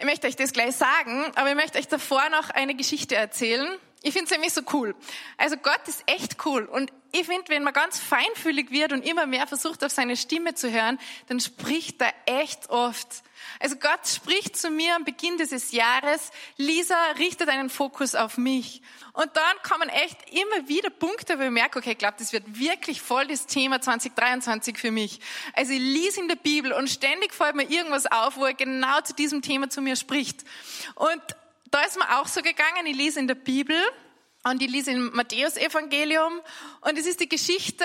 Ich 0.00 0.04
möchte 0.04 0.28
euch 0.28 0.36
das 0.36 0.52
gleich 0.52 0.76
sagen, 0.76 1.24
aber 1.34 1.50
ich 1.50 1.56
möchte 1.56 1.76
euch 1.76 1.88
davor 1.88 2.22
noch 2.30 2.50
eine 2.50 2.76
Geschichte 2.76 3.16
erzählen. 3.16 3.68
Ich 4.02 4.12
finde 4.12 4.26
es 4.26 4.30
nämlich 4.30 4.52
so 4.52 4.62
cool. 4.72 4.94
Also 5.38 5.56
Gott 5.56 5.80
ist 5.86 6.04
echt 6.06 6.44
cool. 6.46 6.64
Und 6.64 6.92
ich 7.10 7.26
finde, 7.26 7.48
wenn 7.48 7.64
man 7.64 7.72
ganz 7.72 7.98
feinfühlig 7.98 8.70
wird 8.70 8.92
und 8.92 9.02
immer 9.02 9.26
mehr 9.26 9.46
versucht, 9.46 9.82
auf 9.82 9.90
seine 9.90 10.16
Stimme 10.16 10.54
zu 10.54 10.70
hören, 10.70 10.98
dann 11.26 11.40
spricht 11.40 12.00
er 12.00 12.12
echt 12.26 12.70
oft. 12.70 13.22
Also 13.60 13.76
Gott 13.76 14.06
spricht 14.06 14.56
zu 14.56 14.70
mir 14.70 14.94
am 14.94 15.04
Beginn 15.04 15.36
dieses 15.38 15.72
Jahres, 15.72 16.30
Lisa, 16.58 16.96
richte 17.18 17.46
deinen 17.46 17.70
Fokus 17.70 18.14
auf 18.14 18.36
mich. 18.36 18.82
Und 19.14 19.30
dann 19.36 19.56
kommen 19.68 19.88
echt 19.88 20.18
immer 20.30 20.68
wieder 20.68 20.90
Punkte, 20.90 21.38
wo 21.38 21.42
ich 21.42 21.50
merke, 21.50 21.78
okay, 21.78 21.92
ich 21.92 21.98
glaube, 21.98 22.16
das 22.18 22.32
wird 22.32 22.58
wirklich 22.58 23.00
voll 23.00 23.26
das 23.26 23.46
Thema 23.46 23.80
2023 23.80 24.78
für 24.78 24.92
mich. 24.92 25.20
Also 25.54 25.72
ich 25.72 25.80
lese 25.80 26.20
in 26.20 26.28
der 26.28 26.36
Bibel 26.36 26.72
und 26.72 26.88
ständig 26.88 27.32
fällt 27.32 27.56
mir 27.56 27.68
irgendwas 27.68 28.06
auf, 28.06 28.36
wo 28.36 28.44
er 28.44 28.54
genau 28.54 29.00
zu 29.00 29.14
diesem 29.14 29.42
Thema 29.42 29.70
zu 29.70 29.80
mir 29.80 29.96
spricht. 29.96 30.44
Und 30.94 31.22
da 31.70 31.82
ist 31.82 31.98
mir 31.98 32.18
auch 32.18 32.26
so 32.26 32.40
gegangen, 32.42 32.86
ich 32.86 32.96
lese 32.96 33.20
in 33.20 33.28
der 33.28 33.34
Bibel 33.34 33.76
und 34.44 34.62
ich 34.62 34.70
lese 34.70 34.92
im 34.92 35.10
Matthäus-Evangelium 35.14 36.40
und 36.82 36.98
es 36.98 37.06
ist 37.06 37.20
die 37.20 37.28
Geschichte, 37.28 37.84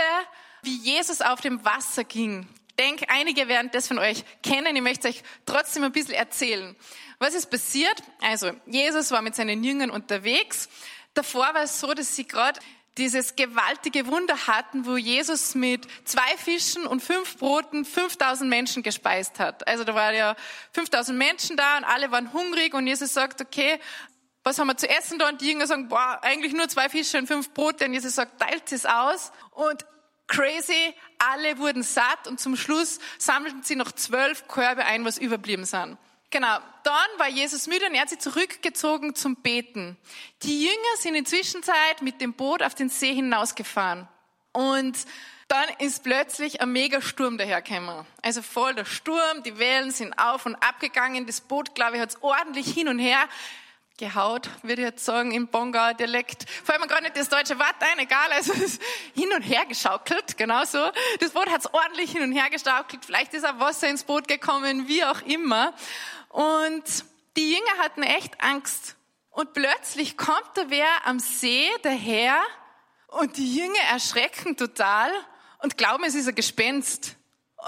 wie 0.62 0.78
Jesus 0.78 1.22
auf 1.22 1.42
dem 1.42 1.64
Wasser 1.66 2.04
ging. 2.04 2.48
Ich 2.70 2.76
denke, 2.76 3.08
einige 3.10 3.48
werden 3.48 3.70
das 3.72 3.88
von 3.88 4.00
euch 4.00 4.24
kennen. 4.42 4.76
Ich 4.76 4.82
möchte 4.82 5.08
euch 5.08 5.22
trotzdem 5.46 5.84
ein 5.84 5.92
bisschen 5.92 6.16
erzählen. 6.16 6.76
Was 7.20 7.36
ist 7.36 7.50
passiert? 7.50 8.02
Also, 8.22 8.52
Jesus 8.66 9.12
war 9.12 9.22
mit 9.22 9.36
seinen 9.36 9.64
Jüngern 9.64 9.92
unterwegs. 9.92 10.70
Davor 11.14 11.54
war 11.54 11.64
es 11.64 11.80
so, 11.80 11.94
dass 11.94 12.16
sie 12.16 12.28
gerade 12.28 12.60
dieses 12.98 13.36
gewaltige 13.36 14.06
Wunder 14.08 14.48
hatten, 14.48 14.86
wo 14.86 14.98
Jesus 14.98 15.56
mit 15.56 15.88
zwei 16.06 16.38
Fischen 16.38 16.86
und 16.86 17.02
fünf 17.02 17.38
Broten 17.38 17.86
5000 17.86 18.50
Menschen 18.50 18.84
gespeist 18.84 19.40
hat. 19.40 19.68
Also 19.68 19.84
da 19.84 19.96
waren 19.96 20.16
ja 20.16 20.36
5000 20.74 21.18
Menschen 21.18 21.58
da 21.58 21.78
und 21.78 21.86
alle 21.86 22.12
waren 22.12 22.34
hungrig 22.34 22.74
und 22.74 22.86
Jesus 22.86 23.14
sagt, 23.14 23.42
okay, 23.42 23.80
was 24.44 24.60
haben 24.60 24.68
wir 24.68 24.78
zu 24.78 24.90
essen 24.90 25.18
da? 25.18 25.30
Und 25.30 25.42
die 25.42 25.50
Jünger 25.50 25.66
sagen, 25.66 25.88
boah, 25.88 26.20
eigentlich 26.22 26.54
nur 26.54 26.68
zwei 26.68 26.90
Fische 26.90 27.18
und 27.18 27.28
fünf 27.28 27.54
Brote. 27.54 27.86
Und 27.86 27.94
Jesus 27.94 28.16
sagt, 28.16 28.40
teilt 28.40 28.72
es 28.72 28.86
aus. 28.86 29.32
Und 29.52 29.86
crazy, 30.28 30.94
alle 31.18 31.58
wurden 31.58 31.82
satt 31.82 32.28
und 32.28 32.40
zum 32.40 32.56
Schluss 32.56 33.00
sammelten 33.18 33.64
sie 33.64 33.76
noch 33.76 33.92
zwölf 33.94 34.48
Körbe 34.48 34.86
ein, 34.86 35.06
was 35.06 35.18
überblieben 35.18 35.66
sind. 35.66 35.98
Genau, 36.34 36.58
dann 36.82 37.20
war 37.20 37.30
Jesus 37.30 37.68
müde 37.68 37.86
und 37.86 37.94
er 37.94 38.02
hat 38.02 38.10
sich 38.10 38.18
zurückgezogen 38.18 39.14
zum 39.14 39.36
Beten. 39.36 39.98
Die 40.42 40.64
Jünger 40.64 40.98
sind 40.98 41.14
in 41.14 41.28
Zwischenzeit 41.28 42.02
mit 42.02 42.22
dem 42.22 42.34
Boot 42.34 42.64
auf 42.64 42.74
den 42.74 42.90
See 42.90 43.14
hinausgefahren. 43.14 44.08
Und 44.52 44.98
dann 45.48 45.66
ist 45.78 46.04
plötzlich 46.04 46.60
ein 46.60 46.72
Megasturm 46.72 47.38
dahergekommen. 47.38 48.08
Also 48.24 48.42
voll 48.42 48.74
der 48.74 48.86
Sturm, 48.86 49.44
die 49.46 49.60
Wellen 49.60 49.92
sind 49.92 50.18
auf 50.18 50.48
und 50.48 50.56
abgegangen. 50.56 51.28
Das 51.28 51.40
Boot, 51.40 51.76
glaube 51.76 51.98
ich, 51.98 52.02
hat 52.02 52.10
es 52.10 52.24
ordentlich 52.24 52.74
hin 52.74 52.88
und 52.88 52.98
her 52.98 53.30
gehaut, 53.98 54.50
würde 54.64 54.82
ich 54.82 54.88
jetzt 54.88 55.06
sagen, 55.06 55.32
im 55.32 55.48
Bongauer 55.48 55.94
Dialekt. 55.94 56.50
Vor 56.64 56.74
allem 56.74 56.88
gar 56.88 57.00
nicht 57.02 57.16
das 57.16 57.30
deutsche 57.30 57.60
Wort 57.60 57.76
ein, 57.80 58.00
egal, 58.00 58.32
also 58.32 58.54
hin 59.14 59.32
und 59.36 59.44
her 59.44 59.66
geschaukelt, 59.68 60.36
genau 60.36 60.66
so. 60.66 60.80
Das 61.20 61.30
Boot 61.30 61.48
hat 61.52 61.62
es 61.62 61.72
ordentlich 61.72 62.12
hin 62.12 62.24
und 62.24 62.32
her 62.32 62.50
geschaukelt. 62.50 63.06
Vielleicht 63.06 63.36
ist 63.36 63.46
auch 63.46 63.60
Wasser 63.60 63.88
ins 63.88 64.04
Boot 64.04 64.28
gekommen, 64.28 64.88
wie 64.88 65.04
auch 65.04 65.22
immer. 65.22 65.74
Und 66.34 67.06
die 67.38 67.52
Jünger 67.52 67.78
hatten 67.78 68.02
echt 68.02 68.42
Angst. 68.42 68.96
Und 69.30 69.54
plötzlich 69.54 70.18
kommt 70.18 70.50
da 70.56 70.64
wer 70.70 70.88
am 71.06 71.20
See 71.20 71.70
daher 71.84 72.42
und 73.08 73.38
die 73.38 73.56
Jünger 73.56 73.82
erschrecken 73.92 74.58
total 74.58 75.12
und 75.60 75.78
glauben, 75.78 76.04
es 76.06 76.16
ist 76.16 76.28
ein 76.28 76.34
Gespenst. 76.34 77.18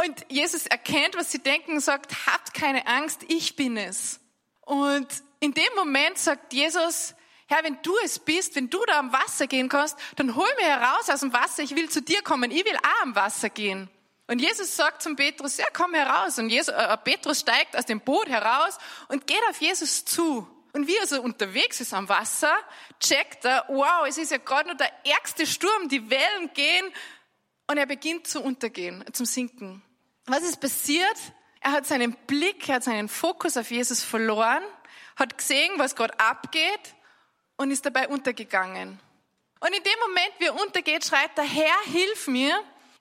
Und 0.04 0.26
Jesus 0.30 0.66
erkennt, 0.66 1.16
was 1.16 1.32
sie 1.32 1.38
denken 1.40 1.74
und 1.74 1.80
sagt, 1.82 2.26
habt 2.26 2.56
keine 2.56 2.88
Angst, 2.88 3.22
ich 3.28 3.56
bin 3.56 3.78
es. 3.78 4.20
Und 4.62 5.08
in 5.42 5.54
dem 5.54 5.76
Moment 5.76 6.18
sagt 6.18 6.52
Jesus, 6.52 7.14
Herr, 7.46 7.64
wenn 7.64 7.80
du 7.84 7.96
es 8.04 8.18
bist, 8.18 8.56
wenn 8.56 8.72
du 8.72 8.84
da 8.88 8.98
am 8.98 9.14
Wasser 9.14 9.46
gehen 9.46 9.70
kannst, 9.70 9.96
dann 10.16 10.36
hol 10.36 10.48
mir 10.58 10.66
heraus 10.66 11.08
aus 11.12 11.20
dem 11.20 11.34
Wasser, 11.34 11.62
ich 11.62 11.76
will 11.76 11.88
zu 11.88 12.02
dir 12.02 12.24
kommen, 12.24 12.50
ich 12.50 12.66
will 12.66 12.78
auch 12.78 13.04
am 13.04 13.16
Wasser 13.16 13.50
gehen. 13.50 13.92
Und 14.27 14.39
Jesus 14.39 14.75
sagt 14.75 15.03
zum 15.03 15.15
Petrus, 15.15 15.58
ja, 15.58 15.67
komm 15.72 15.94
heraus. 15.94 16.39
Und 16.39 16.50
Jesus, 16.50 16.74
äh, 16.74 16.98
Petrus 16.98 17.41
steigt 17.41 17.77
aus 17.77 17.86
dem 17.86 18.01
Boot 18.01 18.27
heraus 18.27 18.77
und 19.08 19.27
geht 19.27 19.41
auf 19.50 19.62
Jesus 19.62 20.03
zu. 20.03 20.48
Und 20.74 20.88
wie 20.88 20.98
er 20.98 21.08
so 21.08 21.22
unterwegs 21.22 21.79
ist 21.79 21.94
am 21.94 22.10
Wasser, 22.10 22.53
checkt 23.00 23.46
er, 23.46 23.65
wow, 23.70 24.05
es 24.08 24.17
ist 24.17 24.32
ja 24.32 24.38
gerade 24.38 24.67
nur 24.67 24.77
der 24.77 24.91
ärgste 25.05 25.46
Sturm, 25.46 25.88
die 25.89 26.10
Wellen 26.10 26.51
gehen. 26.53 26.91
Und 27.67 27.77
er 27.77 27.86
beginnt 27.86 28.27
zu 28.27 28.41
untergehen, 28.41 29.03
zum 29.13 29.25
Sinken. 29.25 29.82
Was 30.25 30.44
ist 30.44 30.60
passiert? 30.60 31.17
Er 31.62 31.72
hat 31.72 31.86
seinen 31.86 32.13
Blick, 32.27 32.67
er 32.67 32.75
hat 32.75 32.84
seinen 32.84 33.10
Fokus 33.10 33.58
auf 33.58 33.72
Jesus 33.72 34.03
verloren, 34.03 34.63
hat 35.15 35.38
gesehen, 35.38 35.72
was 35.77 35.96
gerade 35.96 36.20
abgeht 36.20 36.96
und 37.58 37.72
ist 37.72 37.86
dabei 37.86 38.08
untergegangen. 38.08 39.00
Und 39.60 39.74
in 39.74 39.84
dem 39.84 40.00
Moment, 40.08 40.32
wie 40.39 40.46
er 40.46 40.62
untergeht, 40.62 41.05
schreit 41.05 41.38
der 41.38 41.46
Herr, 41.46 41.75
hilf 41.86 42.27
mir. 42.27 42.55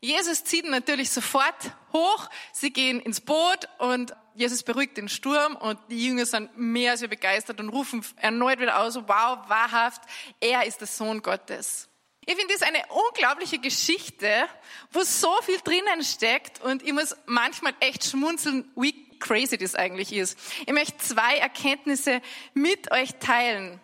Jesus 0.04 0.44
zieht 0.44 0.66
natürlich 0.66 1.10
sofort 1.10 1.72
hoch. 1.94 2.28
Sie 2.52 2.70
gehen 2.70 3.00
ins 3.00 3.22
Boot 3.22 3.68
und 3.78 4.14
Jesus 4.34 4.62
beruhigt 4.62 4.98
den 4.98 5.08
Sturm 5.08 5.56
und 5.56 5.78
die 5.88 6.04
Jünger 6.04 6.26
sind 6.26 6.58
mehr 6.58 6.90
als 6.90 7.00
begeistert 7.00 7.58
und 7.58 7.70
rufen 7.70 8.04
erneut 8.16 8.60
wieder 8.60 8.80
aus, 8.80 8.96
wow, 8.96 9.38
wahrhaft, 9.48 10.02
er 10.40 10.66
ist 10.66 10.80
der 10.80 10.88
Sohn 10.88 11.22
Gottes. 11.22 11.88
Ich 12.26 12.34
finde 12.34 12.52
das 12.52 12.62
eine 12.62 12.82
unglaubliche 13.08 13.58
Geschichte, 13.58 14.46
wo 14.92 15.02
so 15.04 15.32
viel 15.40 15.58
drinnen 15.64 16.04
steckt 16.04 16.60
und 16.60 16.82
ich 16.82 16.92
muss 16.92 17.16
manchmal 17.24 17.72
echt 17.80 18.04
schmunzeln, 18.04 18.70
wie 18.76 19.18
crazy 19.20 19.56
das 19.56 19.74
eigentlich 19.74 20.12
ist. 20.12 20.38
Ich 20.66 20.72
möchte 20.74 20.98
zwei 20.98 21.38
Erkenntnisse 21.38 22.20
mit 22.52 22.92
euch 22.92 23.14
teilen. 23.20 23.80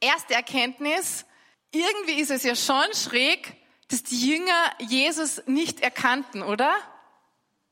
Erste 0.00 0.34
Erkenntnis, 0.34 1.26
irgendwie 1.70 2.20
ist 2.20 2.32
es 2.32 2.42
ja 2.42 2.56
schon 2.56 2.92
schräg, 2.92 3.59
dass 3.90 4.04
die 4.04 4.30
Jünger 4.30 4.72
Jesus 4.78 5.42
nicht 5.46 5.80
erkannten, 5.80 6.42
oder? 6.42 6.72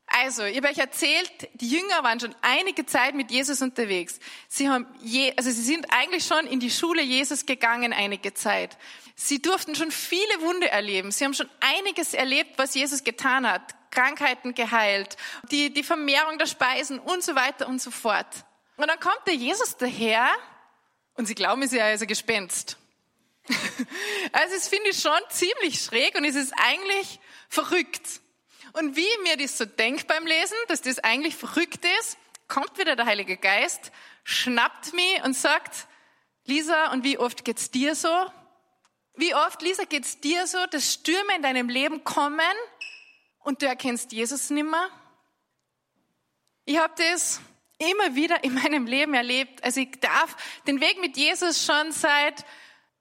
Also, 0.05 0.43
ich 0.43 0.57
habe 0.57 0.69
euch 0.69 0.77
erzählt, 0.79 1.31
die 1.53 1.69
Jünger 1.69 2.03
waren 2.03 2.19
schon 2.19 2.35
einige 2.41 2.85
Zeit 2.85 3.13
mit 3.13 3.31
Jesus 3.31 3.61
unterwegs. 3.61 4.19
Sie 4.47 4.67
haben 4.67 4.87
je, 5.01 5.33
also 5.37 5.51
sie 5.51 5.61
sind 5.61 5.85
eigentlich 5.91 6.25
schon 6.25 6.47
in 6.47 6.59
die 6.59 6.71
Schule 6.71 7.01
Jesus 7.01 7.45
gegangen 7.45 7.93
einige 7.93 8.33
Zeit. 8.33 8.77
Sie 9.15 9.41
durften 9.41 9.75
schon 9.75 9.91
viele 9.91 10.41
Wunder 10.41 10.67
erleben. 10.69 11.11
Sie 11.11 11.23
haben 11.23 11.35
schon 11.35 11.49
einiges 11.59 12.13
erlebt, 12.13 12.57
was 12.57 12.73
Jesus 12.73 13.03
getan 13.03 13.47
hat. 13.49 13.75
Krankheiten 13.91 14.53
geheilt, 14.53 15.15
die, 15.51 15.73
die 15.73 15.83
Vermehrung 15.83 16.37
der 16.37 16.45
Speisen 16.47 16.99
und 16.99 17.23
so 17.23 17.35
weiter 17.35 17.67
und 17.67 17.81
so 17.81 17.91
fort. 17.91 18.45
Und 18.77 18.87
dann 18.87 18.99
kommt 18.99 19.21
der 19.25 19.35
Jesus 19.35 19.77
daher 19.77 20.27
und 21.15 21.27
sie 21.27 21.35
glauben, 21.35 21.61
es 21.63 21.71
ist 21.71 21.77
ja 21.77 21.85
ein 21.85 22.07
Gespenst. 22.07 22.77
Also 24.31 24.55
es 24.55 24.67
finde 24.67 24.89
ich 24.89 24.99
schon 24.99 25.19
ziemlich 25.29 25.81
schräg 25.81 26.15
und 26.15 26.23
es 26.23 26.35
ist 26.35 26.53
eigentlich 26.57 27.19
verrückt. 27.47 28.21
Und 28.73 28.95
wie 28.95 29.07
mir 29.23 29.37
das 29.37 29.57
so 29.57 29.65
denkt 29.65 30.07
beim 30.07 30.25
Lesen, 30.27 30.57
dass 30.67 30.81
das 30.81 30.99
eigentlich 30.99 31.35
verrückt 31.35 31.83
ist, 31.99 32.17
kommt 32.47 32.77
wieder 32.77 32.95
der 32.95 33.05
Heilige 33.05 33.37
Geist, 33.37 33.91
schnappt 34.23 34.93
mich 34.93 35.23
und 35.23 35.35
sagt, 35.35 35.87
Lisa, 36.45 36.91
und 36.91 37.03
wie 37.03 37.17
oft 37.17 37.43
geht's 37.45 37.71
dir 37.71 37.95
so? 37.95 38.09
Wie 39.15 39.35
oft, 39.35 39.61
Lisa, 39.61 39.83
geht's 39.83 40.19
dir 40.19 40.47
so, 40.47 40.65
dass 40.67 40.93
Stürme 40.93 41.35
in 41.35 41.41
deinem 41.41 41.69
Leben 41.69 42.03
kommen 42.03 42.39
und 43.39 43.61
du 43.61 43.67
erkennst 43.67 44.11
Jesus 44.11 44.49
nimmer? 44.49 44.89
Ich 46.65 46.77
habe 46.77 46.93
das 46.97 47.41
immer 47.79 48.15
wieder 48.15 48.43
in 48.43 48.53
meinem 48.53 48.85
Leben 48.85 49.13
erlebt. 49.13 49.63
Also 49.63 49.81
ich 49.81 49.99
darf 49.99 50.35
den 50.67 50.79
Weg 50.81 50.99
mit 51.01 51.17
Jesus 51.17 51.65
schon 51.65 51.91
seit 51.91 52.45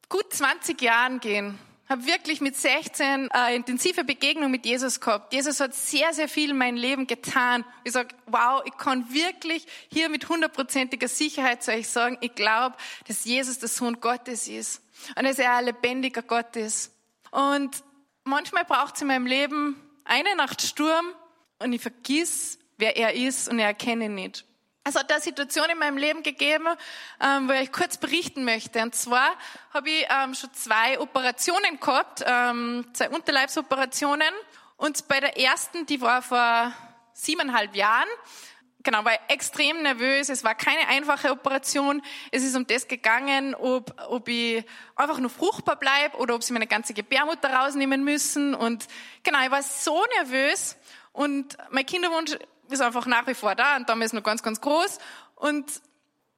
gut 0.08 0.32
20 0.32 0.80
Jahren 0.80 1.20
gehen. 1.20 1.58
Habe 1.88 2.06
wirklich 2.06 2.42
mit 2.42 2.54
16 2.54 3.30
äh, 3.30 3.56
intensive 3.56 4.04
Begegnung 4.04 4.50
mit 4.50 4.66
Jesus 4.66 5.00
gehabt. 5.00 5.32
Jesus 5.32 5.58
hat 5.58 5.74
sehr, 5.74 6.12
sehr 6.12 6.28
viel 6.28 6.50
in 6.50 6.58
meinem 6.58 6.76
Leben 6.76 7.06
getan. 7.06 7.64
Ich 7.82 7.92
sage, 7.92 8.14
wow, 8.26 8.62
ich 8.66 8.76
kann 8.76 9.10
wirklich 9.10 9.66
hier 9.90 10.10
mit 10.10 10.28
hundertprozentiger 10.28 11.08
Sicherheit 11.08 11.62
zu 11.62 11.72
euch 11.72 11.88
sagen, 11.88 12.18
ich 12.20 12.34
glaube, 12.34 12.76
dass 13.06 13.24
Jesus 13.24 13.58
der 13.58 13.70
Sohn 13.70 14.00
Gottes 14.00 14.48
ist 14.48 14.82
und 15.16 15.24
dass 15.24 15.38
er 15.38 15.54
ein 15.54 15.64
lebendiger 15.64 16.20
Gott 16.20 16.56
ist. 16.56 16.92
Und 17.30 17.82
manchmal 18.24 18.64
braucht 18.66 18.96
es 18.96 19.02
in 19.02 19.08
meinem 19.08 19.26
Leben 19.26 19.80
eine 20.04 20.36
Nacht 20.36 20.60
Sturm 20.60 21.06
und 21.58 21.72
ich 21.72 21.80
vergiss, 21.80 22.58
wer 22.76 22.98
er 22.98 23.14
ist 23.14 23.48
und 23.48 23.58
er 23.58 23.68
erkenne 23.68 24.06
ihn 24.06 24.14
nicht. 24.14 24.44
Es 24.84 24.94
hat 24.94 25.10
eine 25.12 25.20
Situation 25.20 25.68
in 25.70 25.78
meinem 25.78 25.98
Leben 25.98 26.22
gegeben, 26.22 26.66
ähm, 27.20 27.48
wo 27.48 27.52
ich 27.52 27.70
kurz 27.72 27.98
berichten 27.98 28.44
möchte. 28.44 28.80
Und 28.80 28.94
zwar 28.94 29.32
habe 29.74 29.90
ich 29.90 30.06
ähm, 30.08 30.34
schon 30.34 30.52
zwei 30.54 30.98
Operationen 30.98 31.78
gehabt, 31.78 32.24
ähm, 32.26 32.86
zwei 32.94 33.10
Unterleibsoperationen. 33.10 34.32
Und 34.76 35.06
bei 35.08 35.20
der 35.20 35.38
ersten, 35.38 35.84
die 35.86 36.00
war 36.00 36.22
vor 36.22 36.72
siebeneinhalb 37.12 37.74
Jahren, 37.74 38.08
genau, 38.82 39.04
war 39.04 39.18
extrem 39.28 39.82
nervös. 39.82 40.30
Es 40.30 40.44
war 40.44 40.54
keine 40.54 40.88
einfache 40.88 41.30
Operation. 41.32 42.00
Es 42.30 42.42
ist 42.42 42.56
um 42.56 42.66
das 42.66 42.88
gegangen, 42.88 43.54
ob, 43.54 43.92
ob 44.08 44.28
ich 44.28 44.64
einfach 44.96 45.18
nur 45.18 45.30
fruchtbar 45.30 45.76
bleibe 45.76 46.16
oder 46.16 46.34
ob 46.34 46.42
sie 46.42 46.54
meine 46.54 46.66
ganze 46.66 46.94
Gebärmutter 46.94 47.52
rausnehmen 47.52 48.04
müssen. 48.04 48.54
Und 48.54 48.86
genau, 49.22 49.44
ich 49.44 49.50
war 49.50 49.62
so 49.62 50.02
nervös. 50.16 50.76
Und 51.12 51.58
mein 51.70 51.84
Kinderwunsch 51.84 52.38
ist 52.68 52.80
einfach 52.80 53.06
nach 53.06 53.26
wie 53.26 53.34
vor 53.34 53.54
da 53.54 53.76
und 53.76 53.88
damals 53.88 54.12
noch 54.12 54.22
ganz, 54.22 54.42
ganz 54.42 54.60
groß. 54.60 54.98
Und 55.36 55.66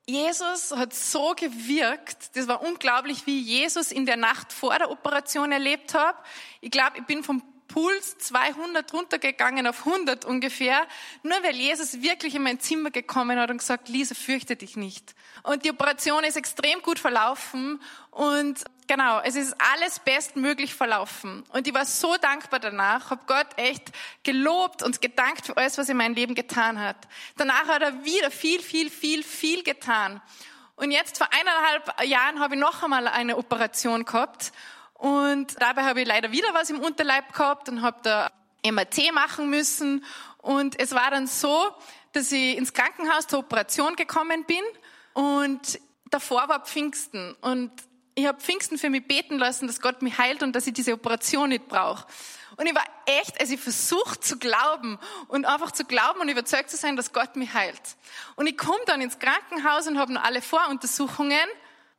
Jesus 0.07 0.73
hat 0.73 0.93
so 0.93 1.35
gewirkt, 1.37 2.37
das 2.37 2.49
war 2.49 2.63
unglaublich, 2.63 3.27
wie 3.27 3.41
Jesus 3.41 3.93
in 3.93 4.07
der 4.07 4.17
Nacht 4.17 4.53
vor 4.53 4.77
der 4.77 4.91
Operation 4.91 5.53
erlebt 5.53 5.95
habe. 5.95 6.19
Ich 6.61 6.71
glaube, 6.71 6.99
ich 6.99 7.05
bin 7.05 7.23
vom 7.23 7.43
Puls 7.69 8.19
200 8.19 8.93
runtergegangen 8.93 9.69
auf 9.69 9.87
100 9.87 10.25
ungefähr, 10.25 10.87
nur 11.23 11.41
weil 11.45 11.55
Jesus 11.55 12.03
wirklich 12.03 12.35
in 12.35 12.43
mein 12.43 12.59
Zimmer 12.59 12.91
gekommen 12.91 13.39
hat 13.39 13.51
und 13.51 13.59
gesagt, 13.59 13.89
Lisa, 13.89 14.17
fürchte 14.17 14.57
dich 14.57 14.77
nicht. 14.77 15.15
Und 15.45 15.65
die 15.65 15.71
Operation 15.71 16.25
ist 16.25 16.37
extrem 16.37 16.83
gut 16.83 16.99
verlaufen 16.99 17.81
und 18.11 18.65
genau, 18.91 19.21
es 19.21 19.37
ist 19.37 19.55
alles 19.73 20.01
bestmöglich 20.01 20.75
verlaufen. 20.75 21.45
Und 21.53 21.69
ich 21.69 21.73
war 21.73 21.85
so 21.85 22.17
dankbar 22.17 22.59
danach, 22.59 23.11
habe 23.11 23.23
Gott 23.29 23.47
echt 23.57 23.93
gelobt 24.25 24.83
und 24.83 25.01
gedankt 25.01 25.47
für 25.47 25.57
alles, 25.57 25.79
was 25.79 25.87
er 25.87 25.93
in 25.93 25.99
meinem 25.99 26.17
Leben 26.17 26.35
getan 26.35 26.81
hat. 26.81 26.97
Danach 27.37 27.69
hat 27.69 27.83
er 27.83 28.05
wieder 28.05 28.33
viel, 28.33 28.61
viel, 28.61 28.91
viel, 28.91 29.23
viel 29.23 29.63
getan. 29.63 30.21
Und 30.75 30.91
jetzt 30.91 31.19
vor 31.19 31.29
eineinhalb 31.31 32.05
Jahren 32.05 32.41
habe 32.41 32.57
ich 32.57 32.61
noch 32.61 32.83
einmal 32.83 33.07
eine 33.07 33.37
Operation 33.37 34.05
gehabt. 34.05 34.51
Und 34.95 35.61
dabei 35.63 35.85
habe 35.85 36.01
ich 36.01 36.09
leider 36.09 36.33
wieder 36.33 36.53
was 36.53 36.69
im 36.69 36.81
Unterleib 36.81 37.33
gehabt 37.33 37.69
und 37.69 37.83
habe 37.83 37.99
da 38.03 38.33
MRT 38.67 39.13
machen 39.15 39.51
müssen. 39.51 40.05
Und 40.39 40.81
es 40.81 40.97
war 40.97 41.13
dann 41.13 41.29
so, 41.29 41.71
dass 42.13 42.33
ich 42.33 42.57
ins 42.57 42.73
Krankenhaus 42.73 43.29
zur 43.29 43.39
Operation 43.39 43.95
gekommen 43.95 44.45
bin. 44.47 44.65
Und 45.13 45.79
davor 46.11 46.49
war 46.49 46.65
Pfingsten. 46.65 47.37
Und 47.41 47.71
ich 48.21 48.27
habe 48.27 48.41
Pfingsten 48.41 48.79
für 48.79 48.91
mich 48.91 49.07
beten 49.07 49.39
lassen, 49.39 49.67
dass 49.67 49.81
Gott 49.81 50.03
mich 50.03 50.19
heilt 50.19 50.43
und 50.43 50.55
dass 50.55 50.67
ich 50.67 50.73
diese 50.73 50.93
Operation 50.93 51.49
nicht 51.49 51.69
brauche. 51.69 52.07
Und 52.57 52.67
ich 52.67 52.75
war 52.75 52.85
echt, 53.07 53.41
also 53.41 53.55
ich 53.55 53.61
versucht 53.61 54.25
zu 54.25 54.39
glauben 54.39 54.99
und 55.29 55.47
einfach 55.47 55.71
zu 55.71 55.85
glauben 55.85 56.21
und 56.21 56.29
überzeugt 56.29 56.71
zu 56.71 56.77
sein, 56.77 56.97
dass 56.97 57.13
Gott 57.13 57.37
mich 57.37 57.55
heilt. 57.55 57.81
Und 58.37 58.47
ich 58.47 58.57
komme 58.57 58.81
dann 58.87 59.01
ins 59.01 59.19
Krankenhaus 59.19 59.87
und 59.87 59.99
habe 59.99 60.13
noch 60.13 60.25
alle 60.25 60.43
Voruntersuchungen. 60.43 61.49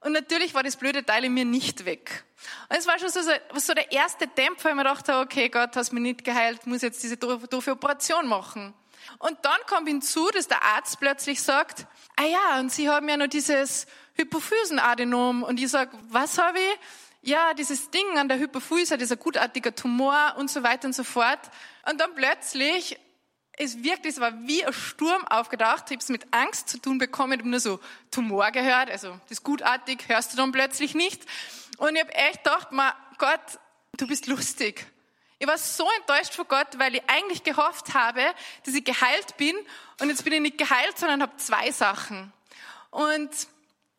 Und 0.01 0.11
natürlich 0.13 0.53
war 0.53 0.63
das 0.63 0.75
blöde 0.77 1.05
Teil 1.05 1.25
in 1.25 1.33
mir 1.33 1.45
nicht 1.45 1.85
weg. 1.85 2.23
Und 2.69 2.77
es 2.77 2.87
war 2.87 2.99
schon 2.99 3.09
so, 3.09 3.21
so 3.55 3.73
der 3.73 3.91
erste 3.91 4.27
Dämpfer, 4.27 4.65
weil 4.65 4.71
ich 4.71 4.77
mir 4.77 4.83
dachte, 4.83 5.17
okay, 5.17 5.49
Gott, 5.49 5.75
hast 5.75 5.93
mich 5.93 6.03
nicht 6.03 6.23
geheilt, 6.23 6.65
muss 6.67 6.81
jetzt 6.81 7.01
diese 7.03 7.17
doofe 7.17 7.71
Operation 7.71 8.27
machen. 8.27 8.73
Und 9.19 9.37
dann 9.43 9.59
kommt 9.67 9.87
hinzu, 9.87 10.29
dass 10.31 10.47
der 10.47 10.63
Arzt 10.63 10.99
plötzlich 10.99 11.41
sagt, 11.41 11.85
ah 12.15 12.25
ja, 12.25 12.59
und 12.59 12.71
Sie 12.71 12.89
haben 12.89 13.07
ja 13.09 13.17
noch 13.17 13.27
dieses 13.27 13.87
Hypophysenadenom. 14.15 15.43
Und 15.43 15.59
ich 15.59 15.69
sag, 15.69 15.89
was 16.09 16.37
habe 16.37 16.59
ich? 16.59 16.79
ja, 17.21 17.53
dieses 17.53 17.91
Ding 17.91 18.17
an 18.17 18.27
der 18.27 18.39
Hypophyse, 18.39 18.97
dieser 18.97 19.15
gutartiger 19.15 19.75
Tumor 19.75 20.35
und 20.37 20.49
so 20.49 20.63
weiter 20.63 20.87
und 20.87 20.93
so 20.93 21.03
fort. 21.03 21.39
Und 21.89 21.99
dann 22.01 22.15
plötzlich 22.15 22.97
ist 23.57 23.83
wirklich, 23.83 24.15
es 24.15 24.19
war 24.19 24.33
wie 24.47 24.65
ein 24.65 24.73
Sturm 24.73 25.27
aufgedacht. 25.27 25.85
Ich 25.87 25.91
habe 25.91 26.03
es 26.03 26.09
mit 26.09 26.33
Angst 26.33 26.69
zu 26.69 26.79
tun 26.79 26.97
bekommen. 26.97 27.33
Ich 27.33 27.39
habe 27.39 27.49
nur 27.49 27.59
so 27.59 27.79
Tumor 28.09 28.49
gehört, 28.51 28.89
also 28.89 29.19
das 29.29 29.43
gutartig 29.43 30.07
hörst 30.07 30.33
du 30.33 30.37
dann 30.37 30.51
plötzlich 30.51 30.95
nicht. 30.95 31.23
Und 31.77 31.95
ich 31.95 32.01
habe 32.01 32.13
echt 32.15 32.43
gedacht, 32.43 32.71
ma, 32.71 32.95
Gott, 33.19 33.59
du 33.97 34.07
bist 34.07 34.25
lustig. 34.27 34.87
Ich 35.41 35.47
war 35.47 35.57
so 35.57 35.89
enttäuscht 35.97 36.35
vor 36.35 36.45
Gott, 36.45 36.67
weil 36.77 36.93
ich 36.93 37.01
eigentlich 37.07 37.41
gehofft 37.41 37.95
habe, 37.95 38.21
dass 38.63 38.75
ich 38.75 38.83
geheilt 38.83 39.37
bin. 39.37 39.55
Und 39.99 40.09
jetzt 40.09 40.23
bin 40.23 40.33
ich 40.33 40.39
nicht 40.39 40.59
geheilt, 40.59 40.99
sondern 40.99 41.23
habe 41.23 41.35
zwei 41.37 41.71
Sachen. 41.71 42.31
Und 42.91 43.31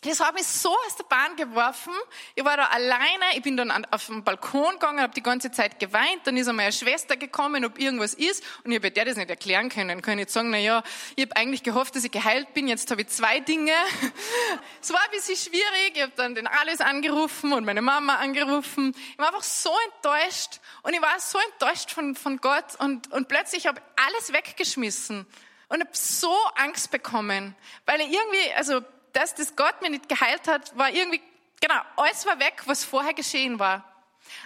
das 0.02 0.18
hat 0.18 0.34
mich 0.34 0.46
so 0.46 0.70
aus 0.86 0.96
der 0.96 1.04
Bahn 1.04 1.36
geworfen. 1.36 1.92
Ich 2.34 2.44
war 2.44 2.56
da 2.56 2.64
alleine, 2.66 3.36
ich 3.36 3.42
bin 3.42 3.56
dann 3.56 3.70
auf 3.70 4.06
den 4.06 4.24
Balkon 4.24 4.72
gegangen, 4.72 5.00
habe 5.00 5.14
die 5.14 5.22
ganze 5.22 5.52
Zeit 5.52 5.78
geweint. 5.78 6.22
Dann 6.24 6.36
ist 6.36 6.48
einmal 6.48 6.64
meine 6.64 6.72
Schwester 6.72 7.16
gekommen, 7.16 7.64
ob 7.64 7.78
irgendwas 7.78 8.14
ist. 8.14 8.42
Und 8.64 8.72
ich 8.72 8.78
habe 8.78 8.90
der 8.90 9.04
das 9.04 9.16
nicht 9.16 9.30
erklären 9.30 9.68
können. 9.68 10.02
Kann 10.02 10.14
ich 10.14 10.22
jetzt 10.22 10.32
sagen, 10.32 10.50
na 10.50 10.58
ja, 10.58 10.82
ich 11.14 11.24
habe 11.24 11.36
eigentlich 11.36 11.62
gehofft, 11.62 11.94
dass 11.94 12.02
ich 12.02 12.10
geheilt 12.10 12.52
bin. 12.52 12.66
Jetzt 12.66 12.90
habe 12.90 13.02
ich 13.02 13.08
zwei 13.08 13.38
Dinge. 13.38 13.72
es 14.82 14.92
war 14.92 15.00
ein 15.04 15.10
bisschen 15.12 15.36
schwierig. 15.36 15.92
Ich 15.94 16.02
habe 16.02 16.12
dann 16.16 16.34
den 16.34 16.48
Alles 16.48 16.80
angerufen 16.80 17.52
und 17.52 17.64
meine 17.64 17.82
Mama 17.82 18.16
angerufen. 18.16 18.96
Ich 19.12 19.18
war 19.18 19.28
einfach 19.28 19.44
so 19.44 19.70
enttäuscht. 19.94 20.60
Und 20.82 20.94
ich 20.94 21.02
war 21.02 21.20
so 21.20 21.38
enttäuscht 21.52 21.92
von, 21.92 22.16
von 22.16 22.38
Gott. 22.38 22.74
Und, 22.78 23.12
und 23.12 23.28
plötzlich 23.28 23.68
habe 23.68 23.78
ich 23.78 24.04
alles 24.04 24.32
weggeschmissen. 24.32 25.26
Und 25.68 25.80
habe 25.80 25.90
so 25.92 26.34
Angst 26.56 26.90
bekommen. 26.90 27.54
Weil 27.86 28.00
ich 28.00 28.08
irgendwie, 28.08 28.52
also 28.56 28.82
dass 29.12 29.34
das 29.34 29.56
Gott 29.56 29.80
mir 29.82 29.90
nicht 29.90 30.08
geheilt 30.08 30.48
hat, 30.48 30.76
war 30.76 30.90
irgendwie, 30.90 31.20
genau, 31.60 31.80
alles 31.96 32.26
war 32.26 32.38
weg, 32.38 32.62
was 32.66 32.84
vorher 32.84 33.14
geschehen 33.14 33.58
war. 33.58 33.88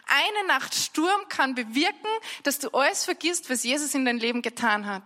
Eine 0.06 0.49
Nacht 0.49 0.75
Sturm 0.75 1.28
kann 1.28 1.54
bewirken, 1.54 2.11
dass 2.42 2.58
du 2.58 2.70
alles 2.70 3.04
vergisst, 3.04 3.50
was 3.50 3.64
Jesus 3.64 3.94
in 3.94 4.04
dein 4.04 4.18
Leben 4.18 4.42
getan 4.42 4.87
hat. 4.87 5.04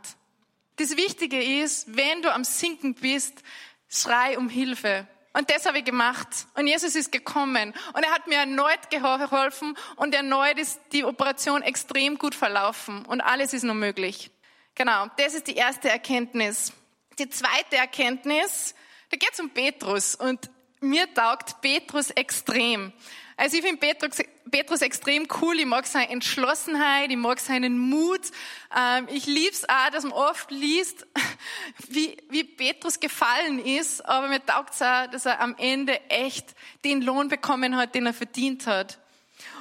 Das 0.77 0.97
Wichtige 0.97 1.43
ist, 1.63 1.97
wenn 1.97 2.23
du 2.23 2.33
am 2.33 2.45
Sinken 2.45 2.95
bist, 2.95 3.43
schrei 3.89 4.39
um 4.39 4.49
Hilfe. 4.49 5.07
Und 5.33 5.51
das 5.51 5.67
habe 5.67 5.79
ich 5.79 5.85
gemacht. 5.85 6.29
Und 6.55 6.67
Jesus 6.67 6.97
ist 6.97 7.13
gekommen. 7.13 7.73
Und 7.93 8.03
er 8.03 8.13
hat 8.13 8.27
mir 8.27 8.39
erneut 8.39 8.91
geholfen. 8.91 9.77
Und 9.97 10.15
erneut 10.15 10.59
ist 10.59 10.81
die 10.93 11.05
Operation 11.05 11.63
extrem 11.63 12.19
gut 12.19 12.35
verlaufen. 12.35 13.05
Und 13.05 13.21
alles 13.21 13.53
ist 13.53 13.63
noch 13.63 13.75
möglich. 13.75 14.31
Genau, 14.75 15.07
das 15.19 15.35
ist 15.35 15.47
die 15.47 15.57
erste 15.57 15.89
Erkenntnis. 15.89 16.73
Die 17.19 17.29
zweite 17.29 17.77
Erkenntnis, 17.77 18.75
da 19.11 19.17
geht 19.17 19.33
es 19.33 19.41
um 19.41 19.51
Petrus 19.51 20.15
und 20.15 20.49
mir 20.81 21.13
taugt 21.13 21.61
Petrus 21.61 22.11
extrem. 22.11 22.93
Also 23.37 23.57
ich 23.57 23.63
finde 23.63 23.79
Petrus, 23.79 24.19
Petrus 24.51 24.83
extrem 24.83 25.27
cool. 25.41 25.59
Ich 25.59 25.67
mag 25.67 25.87
seine 25.87 26.11
Entschlossenheit, 26.11 27.11
ich 27.11 27.17
mag 27.17 27.41
seinen 27.41 27.79
Mut. 27.79 28.21
Ähm, 28.77 29.09
ich 29.11 29.27
lieb's 29.27 29.67
auch, 29.69 29.91
dass 29.91 30.05
man 30.05 30.13
oft 30.13 30.51
liest, 30.51 31.07
wie, 31.89 32.17
wie 32.29 32.45
Petrus 32.45 33.01
gefallen 33.01 33.59
ist. 33.65 34.05
Aber 34.05 34.29
mir 34.29 34.45
taugt's 34.45 34.83
auch, 34.83 35.07
dass 35.11 35.27
er 35.27 35.41
am 35.41 35.55
Ende 35.59 36.01
echt 36.11 36.55
den 36.85 37.03
Lohn 37.03 37.29
bekommen 37.29 37.77
hat, 37.77 37.95
den 37.95 38.07
er 38.07 38.15
verdient 38.15 38.67
hat. 38.67 38.99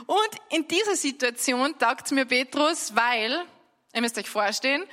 Und 0.06 0.30
in 0.50 0.68
dieser 0.68 0.96
Situation 0.96 1.78
taugt's 1.78 2.12
mir 2.12 2.26
Petrus, 2.26 2.96
weil, 2.96 3.46
ihr 3.94 4.02
müsst 4.02 4.18
euch 4.18 4.30
vorstellen, 4.30 4.84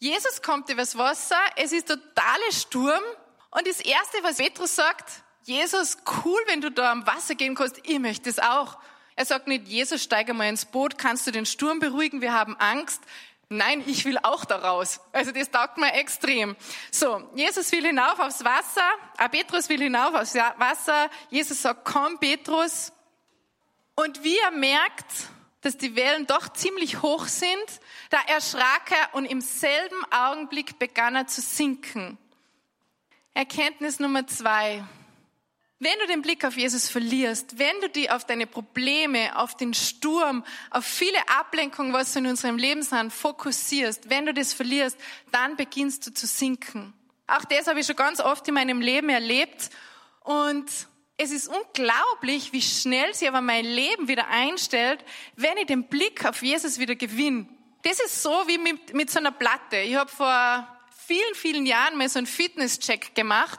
Jesus 0.00 0.42
kommt 0.42 0.68
übers 0.68 0.96
Wasser, 0.96 1.40
es 1.56 1.72
ist 1.72 1.88
totaler 1.88 2.52
Sturm 2.52 3.02
und 3.50 3.66
das 3.66 3.80
Erste, 3.80 4.18
was 4.22 4.36
Petrus 4.36 4.76
sagt, 4.76 5.22
Jesus, 5.44 5.96
cool, 6.24 6.40
wenn 6.46 6.60
du 6.60 6.70
da 6.70 6.92
am 6.92 7.06
Wasser 7.06 7.34
gehen 7.34 7.54
kannst, 7.54 7.80
ich 7.84 7.98
möchte 7.98 8.28
es 8.28 8.38
auch. 8.38 8.78
Er 9.16 9.24
sagt 9.24 9.48
nicht, 9.48 9.66
Jesus, 9.66 10.02
steige 10.02 10.34
mal 10.34 10.48
ins 10.48 10.66
Boot, 10.66 10.98
kannst 10.98 11.26
du 11.26 11.30
den 11.30 11.46
Sturm 11.46 11.80
beruhigen, 11.80 12.20
wir 12.20 12.32
haben 12.34 12.56
Angst. 12.56 13.02
Nein, 13.48 13.82
ich 13.86 14.04
will 14.04 14.18
auch 14.18 14.44
da 14.44 14.56
raus. 14.56 15.00
Also 15.12 15.32
das 15.32 15.50
taugt 15.50 15.78
mir 15.78 15.94
extrem. 15.94 16.54
So, 16.90 17.30
Jesus 17.34 17.72
will 17.72 17.86
hinauf 17.86 18.18
aufs 18.18 18.44
Wasser, 18.44 18.86
auch 19.16 19.30
Petrus 19.30 19.70
will 19.70 19.80
hinauf 19.80 20.14
aufs 20.14 20.34
Wasser. 20.34 21.08
Jesus 21.30 21.62
sagt, 21.62 21.86
komm 21.86 22.18
Petrus. 22.18 22.92
Und 23.94 24.22
wie 24.22 24.36
er 24.38 24.50
merkt, 24.50 25.06
dass 25.62 25.78
die 25.78 25.96
Wellen 25.96 26.26
doch 26.26 26.52
ziemlich 26.52 27.00
hoch 27.00 27.26
sind, 27.26 27.80
da 28.10 28.18
erschrak 28.26 28.90
er 28.90 29.14
und 29.14 29.24
im 29.24 29.40
selben 29.40 30.04
Augenblick 30.12 30.78
begann 30.78 31.16
er 31.16 31.26
zu 31.26 31.40
sinken. 31.40 32.18
Erkenntnis 33.38 34.00
Nummer 34.00 34.26
zwei. 34.26 34.82
Wenn 35.78 35.96
du 36.00 36.08
den 36.08 36.22
Blick 36.22 36.44
auf 36.44 36.56
Jesus 36.56 36.88
verlierst, 36.88 37.56
wenn 37.60 37.80
du 37.80 37.88
dich 37.88 38.10
auf 38.10 38.24
deine 38.24 38.48
Probleme, 38.48 39.38
auf 39.38 39.56
den 39.56 39.74
Sturm, 39.74 40.44
auf 40.72 40.84
viele 40.84 41.16
Ablenkungen, 41.38 41.92
was 41.92 42.16
in 42.16 42.26
unserem 42.26 42.56
Leben 42.58 42.82
sind, 42.82 43.12
fokussierst, 43.12 44.10
wenn 44.10 44.26
du 44.26 44.34
das 44.34 44.52
verlierst, 44.54 44.98
dann 45.30 45.54
beginnst 45.54 46.04
du 46.04 46.12
zu 46.12 46.26
sinken. 46.26 46.92
Auch 47.28 47.44
das 47.44 47.68
habe 47.68 47.78
ich 47.78 47.86
schon 47.86 47.94
ganz 47.94 48.18
oft 48.18 48.48
in 48.48 48.54
meinem 48.54 48.80
Leben 48.80 49.08
erlebt 49.08 49.70
und 50.24 50.68
es 51.16 51.30
ist 51.30 51.46
unglaublich, 51.46 52.52
wie 52.52 52.60
schnell 52.60 53.14
sich 53.14 53.28
aber 53.28 53.40
mein 53.40 53.64
Leben 53.64 54.08
wieder 54.08 54.26
einstellt, 54.26 55.04
wenn 55.36 55.56
ich 55.58 55.66
den 55.66 55.84
Blick 55.84 56.24
auf 56.24 56.42
Jesus 56.42 56.80
wieder 56.80 56.96
gewinne. 56.96 57.46
Das 57.82 58.00
ist 58.00 58.20
so 58.20 58.32
wie 58.48 58.58
mit, 58.58 58.94
mit 58.94 59.10
so 59.10 59.20
einer 59.20 59.30
Platte. 59.30 59.76
Ich 59.76 59.94
habe 59.94 60.10
vor 60.10 60.66
vielen, 61.08 61.34
vielen 61.34 61.64
Jahren 61.64 61.96
mal 61.96 62.08
so 62.08 62.18
einen 62.18 62.26
Fitnesscheck 62.26 63.14
gemacht 63.14 63.58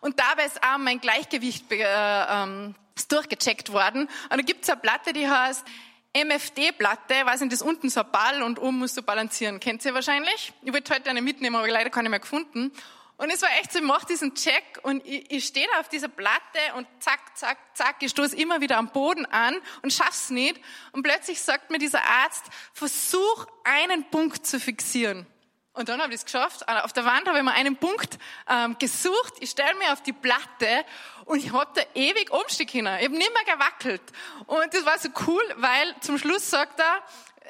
und 0.00 0.18
dabei 0.18 0.46
ist 0.46 0.62
auch 0.62 0.78
mein 0.78 0.98
Gleichgewicht 0.98 1.70
äh, 1.70 1.84
ähm, 1.84 2.74
durchgecheckt 3.08 3.70
worden. 3.70 4.08
Und 4.30 4.36
da 4.38 4.42
gibt's 4.42 4.70
eine 4.70 4.80
Platte, 4.80 5.12
die 5.12 5.28
heißt 5.28 5.62
MFD-Platte, 6.14 7.14
weiß 7.26 7.42
nicht, 7.42 7.52
das 7.52 7.60
ist 7.60 7.66
unten 7.66 7.90
so 7.90 8.00
ein 8.00 8.10
Ball 8.10 8.42
und 8.42 8.58
oben 8.58 8.78
musst 8.78 8.96
du 8.96 9.02
balancieren. 9.02 9.60
Kennt 9.60 9.84
ihr 9.84 9.92
wahrscheinlich? 9.92 10.54
Ich 10.62 10.72
wollte 10.72 10.94
heute 10.94 11.10
eine 11.10 11.20
mitnehmen, 11.20 11.56
aber 11.56 11.68
leider 11.68 11.90
keine 11.90 12.08
mehr 12.08 12.20
gefunden. 12.20 12.72
Und 13.18 13.30
es 13.30 13.42
war 13.42 13.50
echt 13.60 13.72
so, 13.72 13.78
ich 13.78 13.84
mache 13.84 14.06
diesen 14.06 14.34
Check 14.34 14.80
und 14.82 15.04
ich, 15.06 15.30
ich 15.30 15.44
stehe 15.44 15.66
da 15.74 15.80
auf 15.80 15.90
dieser 15.90 16.08
Platte 16.08 16.58
und 16.76 16.86
zack, 17.00 17.36
zack, 17.36 17.58
zack, 17.74 17.96
ich 18.00 18.10
stoße 18.10 18.36
immer 18.36 18.62
wieder 18.62 18.78
am 18.78 18.88
Boden 18.88 19.26
an 19.26 19.54
und 19.82 19.92
schaff's 19.92 20.30
nicht. 20.30 20.58
Und 20.92 21.02
plötzlich 21.02 21.42
sagt 21.42 21.70
mir 21.70 21.78
dieser 21.78 22.02
Arzt, 22.02 22.44
versuch 22.72 23.46
einen 23.64 24.08
Punkt 24.08 24.46
zu 24.46 24.58
fixieren. 24.58 25.26
Und 25.76 25.90
dann 25.90 26.00
habe 26.00 26.12
ich 26.14 26.20
es 26.20 26.24
geschafft. 26.24 26.66
Auf 26.68 26.94
der 26.94 27.04
Wand 27.04 27.28
habe 27.28 27.36
ich 27.36 27.44
mir 27.44 27.52
einen 27.52 27.76
Punkt 27.76 28.18
ähm, 28.48 28.76
gesucht. 28.78 29.34
Ich 29.40 29.50
stelle 29.50 29.74
mir 29.74 29.92
auf 29.92 30.02
die 30.02 30.14
Platte 30.14 30.84
und 31.26 31.38
ich 31.38 31.52
habe 31.52 31.70
da 31.74 31.82
ewig 31.94 32.30
Umstieg 32.30 32.70
hin. 32.70 32.86
Ich 32.86 33.04
habe 33.04 33.16
nicht 33.16 33.30
mehr 33.32 33.54
gewackelt. 33.54 34.00
Und 34.46 34.72
das 34.72 34.86
war 34.86 34.98
so 34.98 35.10
cool, 35.26 35.42
weil 35.56 35.94
zum 36.00 36.16
Schluss 36.16 36.48
sagt 36.48 36.80
er, 36.80 37.02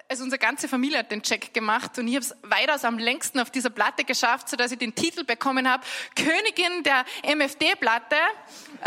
also 0.09 0.25
unsere 0.25 0.41
ganze 0.41 0.69
Familie 0.69 0.99
hat 0.99 1.11
den 1.11 1.23
Check 1.23 1.55
gemacht 1.55 1.99
und 1.99 2.09
ich 2.09 2.17
habe 2.17 2.25
es 2.25 2.35
weitaus 2.43 2.85
am 2.85 2.99
längsten 2.99 3.41
auf 3.41 3.51
dieser 3.51 3.71
Platte 3.71 4.05
geschafft, 4.05 4.49
sodass 4.49 4.73
ich 4.73 4.79
den 4.79 4.95
Titel 4.95 5.25
bekommen 5.25 5.69
habe, 5.69 5.85
Königin 6.15 6.83
der 6.83 7.05
MFD-Platte. 7.23 8.17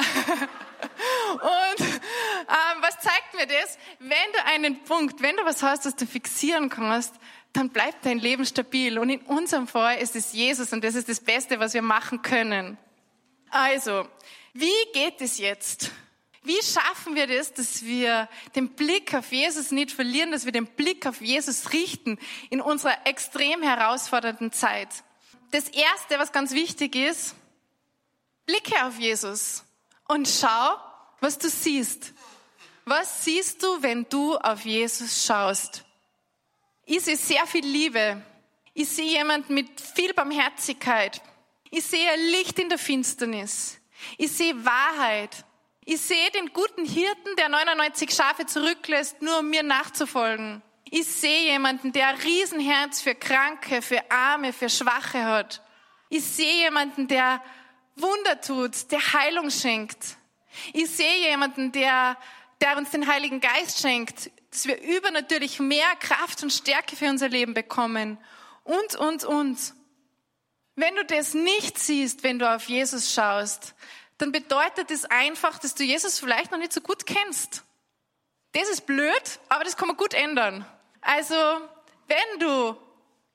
und 1.34 1.86
ähm, 1.86 2.82
was 2.82 3.00
zeigt 3.00 3.34
mir 3.36 3.48
das? 3.48 3.78
Wenn 4.00 4.32
du 4.34 4.46
einen 4.46 4.84
Punkt, 4.84 5.22
wenn 5.22 5.36
du 5.38 5.46
was 5.46 5.64
hast, 5.64 5.86
das 5.86 5.96
du 5.96 6.06
fixieren 6.06 6.70
kannst, 6.70 7.16
dann 7.54 7.70
bleibt 7.70 8.06
dein 8.06 8.20
Leben 8.20 8.46
stabil. 8.46 9.00
Und 9.00 9.10
in 9.10 9.22
unserem 9.22 9.68
Fall 9.68 9.98
ist 9.98 10.16
es 10.16 10.34
Jesus 10.34 10.72
und 10.74 10.84
das 10.84 10.96
ist 10.96 11.10
das 11.10 11.20
Beste, 11.20 11.60
was 11.60 11.74
wir 11.74 11.82
machen 11.82 12.22
können. 12.22 12.78
Also, 13.50 14.08
wie 14.54 14.92
geht 14.94 15.22
es 15.22 15.38
jetzt? 15.40 15.92
Wie 16.44 16.62
schaffen 16.64 17.16
wir 17.16 17.28
das, 17.28 17.54
dass 17.54 17.84
wir 17.84 18.30
den 18.56 18.70
Blick 18.70 19.14
auf 19.14 19.32
Jesus 19.32 19.72
nicht 19.72 19.92
verlieren, 19.92 20.32
dass 20.32 20.46
wir 20.46 20.52
den 20.52 20.68
Blick 20.68 21.06
auf 21.06 21.22
Jesus 21.22 21.74
richten 21.74 22.18
in 22.50 22.62
unserer 22.62 23.06
extrem 23.06 23.62
herausfordernden 23.62 24.52
Zeit? 24.52 24.90
Das 25.52 25.68
Erste, 25.68 26.18
was 26.20 26.32
ganz 26.32 26.52
wichtig 26.52 26.96
ist, 26.96 27.36
Blicke 28.46 28.86
auf 28.86 28.98
Jesus 28.98 29.64
und 30.08 30.28
schau, 30.28 30.78
was 31.20 31.38
du 31.38 31.50
siehst. 31.50 32.14
Was 32.86 33.26
siehst 33.26 33.62
du, 33.62 33.82
wenn 33.84 34.08
du 34.10 34.38
auf 34.38 34.66
Jesus 34.66 35.26
schaust? 35.26 35.84
Ich 36.92 37.02
sehe 37.02 37.18
sehr 37.18 37.46
viel 37.46 37.68
Liebe. 37.68 38.20
Ich 38.74 38.90
sehe 38.90 39.12
jemand 39.12 39.52
mit 39.52 39.80
viel 39.80 40.12
Barmherzigkeit. 40.12 41.22
Ich 41.70 41.86
sehe 41.86 42.16
Licht 42.32 42.58
in 42.58 42.68
der 42.68 42.80
Finsternis. 42.80 43.80
Ich 44.18 44.32
sehe 44.32 44.66
Wahrheit. 44.66 45.46
Ich 45.86 46.02
sehe 46.02 46.32
den 46.32 46.52
guten 46.52 46.86
Hirten, 46.86 47.36
der 47.38 47.50
99 47.50 48.10
Schafe 48.10 48.48
zurücklässt, 48.48 49.22
nur 49.22 49.38
um 49.38 49.52
mir 49.52 49.62
nachzufolgen. 49.62 50.64
Ich 50.90 51.06
sehe 51.06 51.52
jemanden, 51.52 51.92
der 51.92 52.08
ein 52.08 52.16
Riesenherz 52.16 53.04
für 53.04 53.14
Kranke, 53.14 53.84
für 53.84 54.10
Arme, 54.10 54.52
für 54.52 54.68
Schwache 54.68 55.24
hat. 55.24 55.62
Ich 56.10 56.24
sehe 56.24 56.64
jemanden, 56.64 57.08
der 57.08 57.44
Wunder 57.98 58.42
tut, 58.42 58.92
der 58.92 59.14
Heilung 59.14 59.52
schenkt. 59.52 60.18
Ich 60.74 60.90
sehe 60.90 61.30
jemanden, 61.30 61.72
der, 61.72 62.18
der 62.60 62.78
uns 62.78 62.90
den 62.90 63.06
Heiligen 63.06 63.42
Geist 63.42 63.80
schenkt, 63.80 64.32
dass 64.52 64.66
wir 64.68 64.82
übernatürlich 64.82 65.60
mehr 65.60 65.96
Kraft 66.00 66.44
und 66.44 66.52
Stärke 66.52 66.96
für 66.96 67.06
unser 67.06 67.30
Leben 67.30 67.54
bekommen. 67.54 68.18
Und, 68.64 68.96
und, 68.96 69.24
und. 69.24 69.74
Wenn 70.76 70.96
du 70.96 71.06
das 71.06 71.34
nicht 71.34 71.78
siehst, 71.78 72.24
wenn 72.24 72.40
du 72.40 72.50
auf 72.50 72.70
Jesus 72.70 73.14
schaust, 73.14 73.76
dann 74.18 74.32
bedeutet 74.32 74.92
das 74.92 75.06
einfach, 75.06 75.60
dass 75.60 75.76
du 75.76 75.84
Jesus 75.84 76.20
vielleicht 76.20 76.52
noch 76.52 76.58
nicht 76.58 76.74
so 76.74 76.82
gut 76.82 77.06
kennst. 77.06 77.64
Das 78.54 78.70
ist 78.70 78.86
blöd, 78.86 79.40
aber 79.50 79.64
das 79.64 79.78
kann 79.78 79.88
man 79.88 79.98
gut 79.98 80.14
ändern. 80.14 80.66
Also, 81.02 81.36
wenn 82.08 82.40
du 82.40 82.78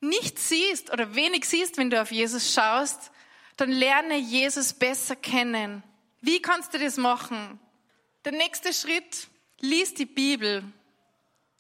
nicht 0.01 0.39
siehst 0.39 0.93
oder 0.93 1.15
wenig 1.15 1.47
siehst, 1.47 1.79
wenn 1.79 1.91
du 1.91 2.01
auf 2.01 2.11
Jesus 2.11 2.53
schaust, 2.53 3.11
dann 3.57 3.71
lerne 3.71 4.17
Jesus 4.17 4.73
besser 4.73 5.17
kennen. 5.17 5.83
Wie 6.21 6.43
kannst 6.43 6.75
du 6.75 6.79
das 6.79 6.97
machen? 6.97 7.61
Der 8.25 8.33
nächste 8.33 8.73
Schritt, 8.73 9.29
lies 9.61 9.95
die 9.95 10.07
Bibel. 10.07 10.65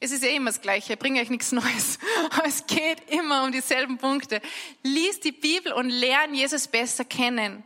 Es 0.05 0.11
ist 0.11 0.23
eh 0.23 0.37
immer 0.37 0.51
das 0.51 0.61
Gleiche, 0.61 0.99
bringe 0.99 1.23
euch 1.23 1.31
nichts 1.31 1.51
Neues. 1.51 1.99
Aber 2.31 2.47
es 2.47 2.67
geht 2.67 3.11
immer 3.11 3.43
um 3.43 3.53
dieselben 3.53 3.97
Punkte. 3.97 4.43
Lies 4.83 5.19
die 5.21 5.33
Bibel 5.33 5.73
und 5.73 5.89
lerne 5.89 6.37
Jesus 6.37 6.69
besser 6.69 7.07
kennen. 7.07 7.65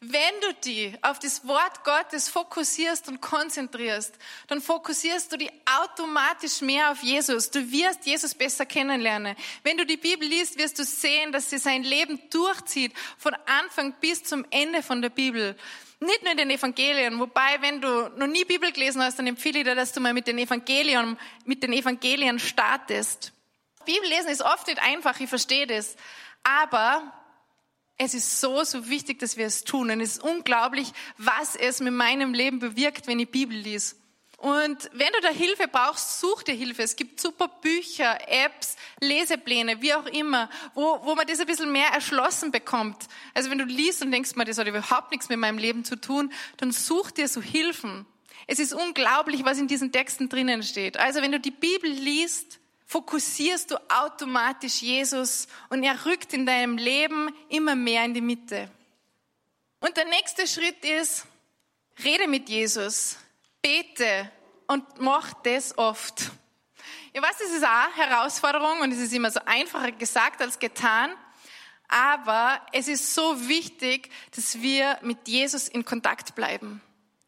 Wenn 0.00 0.40
du 0.40 0.54
dich 0.64 0.94
auf 1.02 1.18
das 1.18 1.46
Wort 1.46 1.84
Gottes 1.84 2.30
fokussierst 2.30 3.08
und 3.08 3.20
konzentrierst, 3.20 4.14
dann 4.46 4.62
fokussierst 4.62 5.30
du 5.30 5.36
dich 5.36 5.50
automatisch 5.82 6.62
mehr 6.62 6.90
auf 6.90 7.02
Jesus. 7.02 7.50
Du 7.50 7.70
wirst 7.70 8.06
Jesus 8.06 8.34
besser 8.34 8.64
kennenlernen. 8.64 9.36
Wenn 9.62 9.76
du 9.76 9.84
die 9.84 9.98
Bibel 9.98 10.26
liest, 10.26 10.56
wirst 10.56 10.78
du 10.78 10.84
sehen, 10.84 11.32
dass 11.32 11.50
sie 11.50 11.58
sein 11.58 11.82
Leben 11.82 12.18
durchzieht, 12.30 12.94
von 13.18 13.34
Anfang 13.44 13.92
bis 14.00 14.24
zum 14.24 14.46
Ende 14.48 14.82
von 14.82 15.02
der 15.02 15.10
Bibel. 15.10 15.54
Nicht 16.04 16.22
nur 16.22 16.32
in 16.32 16.38
den 16.38 16.50
Evangelien, 16.50 17.18
wobei, 17.18 17.60
wenn 17.60 17.80
du 17.80 18.10
noch 18.16 18.26
nie 18.26 18.44
Bibel 18.44 18.70
gelesen 18.72 19.02
hast, 19.02 19.18
dann 19.18 19.26
empfehle 19.26 19.60
ich 19.60 19.64
dir, 19.64 19.74
dass 19.74 19.92
du 19.92 20.00
mal 20.00 20.12
mit 20.12 20.26
den 20.26 20.38
Evangelien, 20.38 21.18
mit 21.44 21.62
den 21.62 21.72
Evangelien 21.72 22.38
startest. 22.38 23.32
Bibel 23.84 24.08
lesen 24.08 24.28
ist 24.28 24.42
oft 24.42 24.66
nicht 24.66 24.82
einfach, 24.82 25.18
ich 25.20 25.28
verstehe 25.28 25.66
das. 25.66 25.96
Aber 26.42 27.12
es 27.96 28.12
ist 28.14 28.40
so, 28.40 28.64
so 28.64 28.88
wichtig, 28.88 29.18
dass 29.18 29.36
wir 29.36 29.46
es 29.46 29.64
tun. 29.64 29.90
Und 29.90 30.00
es 30.00 30.16
ist 30.16 30.22
unglaublich, 30.22 30.92
was 31.16 31.56
es 31.56 31.80
mit 31.80 31.94
meinem 31.94 32.34
Leben 32.34 32.58
bewirkt, 32.58 33.06
wenn 33.06 33.20
ich 33.20 33.30
Bibel 33.30 33.56
lese. 33.56 33.96
Und 34.44 34.90
wenn 34.92 35.10
du 35.14 35.22
da 35.22 35.30
Hilfe 35.30 35.68
brauchst, 35.68 36.20
such 36.20 36.42
dir 36.42 36.54
Hilfe. 36.54 36.82
Es 36.82 36.96
gibt 36.96 37.18
super 37.18 37.48
Bücher, 37.48 38.18
Apps, 38.28 38.76
Lesepläne, 39.00 39.80
wie 39.80 39.94
auch 39.94 40.04
immer, 40.04 40.50
wo, 40.74 41.00
wo 41.02 41.14
man 41.14 41.26
das 41.26 41.40
ein 41.40 41.46
bisschen 41.46 41.72
mehr 41.72 41.88
erschlossen 41.88 42.52
bekommt. 42.52 43.08
Also 43.32 43.48
wenn 43.48 43.56
du 43.56 43.64
liest 43.64 44.02
und 44.02 44.12
denkst 44.12 44.36
mal, 44.36 44.44
das 44.44 44.58
hat 44.58 44.66
überhaupt 44.66 45.12
nichts 45.12 45.30
mit 45.30 45.38
meinem 45.38 45.56
Leben 45.56 45.82
zu 45.82 45.96
tun, 45.98 46.30
dann 46.58 46.72
such 46.72 47.10
dir 47.12 47.26
so 47.26 47.40
Hilfen. 47.40 48.04
Es 48.46 48.58
ist 48.58 48.74
unglaublich, 48.74 49.46
was 49.46 49.56
in 49.56 49.66
diesen 49.66 49.92
Texten 49.92 50.28
drinnen 50.28 50.62
steht. 50.62 50.98
Also 50.98 51.22
wenn 51.22 51.32
du 51.32 51.40
die 51.40 51.50
Bibel 51.50 51.90
liest, 51.90 52.60
fokussierst 52.84 53.70
du 53.70 53.76
automatisch 53.88 54.82
Jesus 54.82 55.48
und 55.70 55.82
er 55.84 56.04
rückt 56.04 56.34
in 56.34 56.44
deinem 56.44 56.76
Leben 56.76 57.34
immer 57.48 57.76
mehr 57.76 58.04
in 58.04 58.12
die 58.12 58.20
Mitte. 58.20 58.70
Und 59.80 59.96
der 59.96 60.04
nächste 60.04 60.46
Schritt 60.46 60.84
ist, 60.84 61.24
rede 62.04 62.28
mit 62.28 62.50
Jesus, 62.50 63.16
bete 63.64 64.30
und 64.66 64.84
mach 65.00 65.32
das 65.42 65.76
oft. 65.78 66.30
Ich 67.14 67.22
weiß, 67.22 67.38
das 67.38 67.50
ist 67.50 67.64
auch 67.64 67.68
eine 67.68 68.10
Herausforderung 68.10 68.80
und 68.80 68.92
es 68.92 68.98
ist 68.98 69.12
immer 69.14 69.30
so 69.30 69.40
einfacher 69.46 69.92
gesagt 69.92 70.42
als 70.42 70.58
getan. 70.58 71.10
Aber 71.88 72.60
es 72.72 72.88
ist 72.88 73.14
so 73.14 73.48
wichtig, 73.48 74.10
dass 74.34 74.60
wir 74.60 74.98
mit 75.02 75.28
Jesus 75.28 75.68
in 75.68 75.84
Kontakt 75.84 76.34
bleiben. 76.34 76.82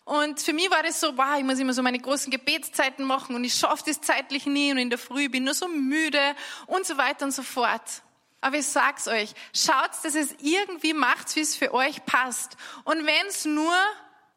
Und 0.04 0.40
für 0.40 0.52
mich 0.52 0.70
war 0.70 0.82
das 0.82 1.00
so, 1.00 1.16
wow, 1.16 1.38
ich 1.38 1.44
muss 1.44 1.58
immer 1.58 1.72
so 1.72 1.82
meine 1.82 1.98
großen 1.98 2.30
Gebetszeiten 2.30 3.04
machen 3.04 3.34
und 3.34 3.44
ich 3.44 3.54
schaffe 3.54 3.84
das 3.86 4.00
zeitlich 4.00 4.46
nie 4.46 4.70
und 4.70 4.78
in 4.78 4.90
der 4.90 4.98
Früh 4.98 5.28
bin 5.28 5.44
nur 5.44 5.54
so 5.54 5.68
müde 5.68 6.36
und 6.66 6.86
so 6.86 6.96
weiter 6.96 7.24
und 7.24 7.32
so 7.32 7.42
fort. 7.42 8.02
Aber 8.40 8.56
ich 8.58 8.66
sag's 8.66 9.08
euch, 9.08 9.34
schaut, 9.54 9.90
dass 10.02 10.14
es 10.14 10.34
irgendwie 10.40 10.92
macht, 10.92 11.34
wie 11.34 11.40
es 11.40 11.56
für 11.56 11.72
euch 11.72 12.04
passt. 12.04 12.56
Und 12.84 13.06
wenn 13.06 13.26
es 13.26 13.44
nur 13.46 13.74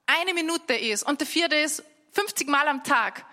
eine 0.08 0.34
Minute 0.34 0.74
ist 0.74 1.04
und 1.04 1.20
der 1.20 1.28
vierte 1.28 1.56
ist 1.56 1.84
50 2.12 2.48
Mal 2.48 2.68
am 2.68 2.84
Tag, 2.84 3.26